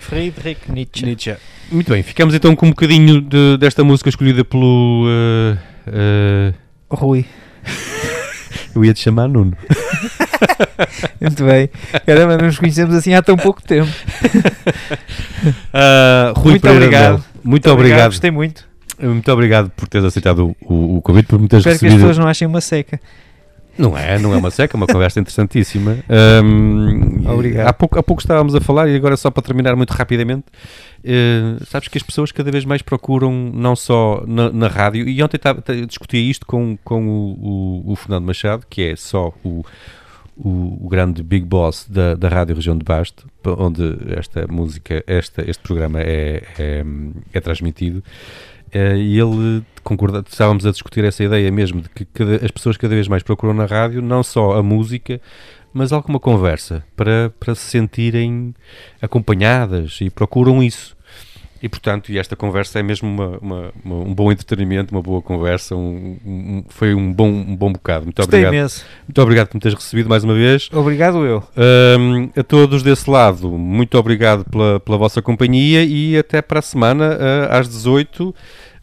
[0.00, 1.04] Friedrich Nietzsche.
[1.06, 1.36] Nietzsche.
[1.70, 5.04] Muito bem, ficamos então com um bocadinho de- desta música escolhida pelo.
[5.08, 6.54] eh, eh,
[6.90, 7.24] Rui.
[8.74, 9.56] eu ia te chamar Nuno.
[11.20, 11.70] Muito bem.
[12.06, 13.88] Caramba, nos conhecemos assim há tão pouco tempo.
[15.72, 17.10] Ah, Rui Muito Pereira obrigado.
[17.12, 18.10] Melo, Muito, obrigado.
[18.10, 18.66] Gostei muito.
[19.00, 21.92] Muito obrigado por teres aceitado o, o- o convite, por me teres Espero que as
[21.92, 22.08] recebido.
[22.08, 23.00] pessoas não achem uma seca.
[23.78, 25.98] Não é, não é uma seca, é uma conversa interessantíssima.
[26.08, 27.68] Ahm, Obrigado.
[27.68, 30.46] Há pouco, há pouco estávamos a falar, e agora só para terminar muito rapidamente,
[31.04, 35.22] eh, sabes que as pessoas cada vez mais procuram, não só na, na rádio, e
[35.22, 39.64] ontem eu discutia isto com, com o, o- o Fernando Machado, que é só o,
[40.38, 43.82] o, o grande big boss da, da Rádio Região de Basto, onde
[44.16, 46.84] esta música, esta, este programa é, é,
[47.32, 48.02] é transmitido.
[48.70, 52.76] Eh, e ele concorda, estávamos a discutir essa ideia mesmo de que cada- as pessoas
[52.76, 55.20] cada vez mais procuram na rádio não só a música,
[55.72, 58.54] mas alguma conversa para, para se sentirem
[59.00, 60.96] acompanhadas e procuram isso.
[61.62, 65.20] E portanto, e esta conversa é mesmo uma, uma- uma- um bom entretenimento, uma boa
[65.20, 68.04] conversa, um- um- foi um bom, um bom bocado.
[68.04, 68.54] Muito Gostei obrigado.
[68.54, 68.84] imenso.
[69.08, 70.68] Muito obrigado por me teres recebido mais uma vez.
[70.72, 71.42] Obrigado eu.
[71.56, 76.62] Ahm, a todos desse lado, muito obrigado pela, pela vossa companhia e até para a
[76.62, 77.18] semana
[77.50, 78.32] ah, às 18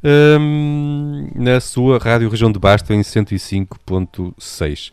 [0.03, 4.91] ahm, na sua Rádio Região de Basta em 105.6.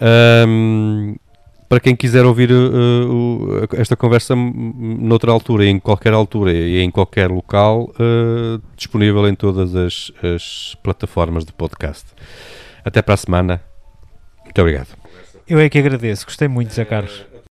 [0.00, 1.16] Ahm,
[1.70, 7.30] para quem quiser ouvir uh, esta conversa noutra altura, em qualquer altura e em qualquer
[7.30, 12.06] local, uh, disponível em todas as, as plataformas de podcast.
[12.84, 13.62] Até para a semana.
[14.42, 14.88] Muito obrigado.
[15.48, 16.26] Eu é que agradeço.
[16.26, 17.24] Gostei muito, Zé Carlos.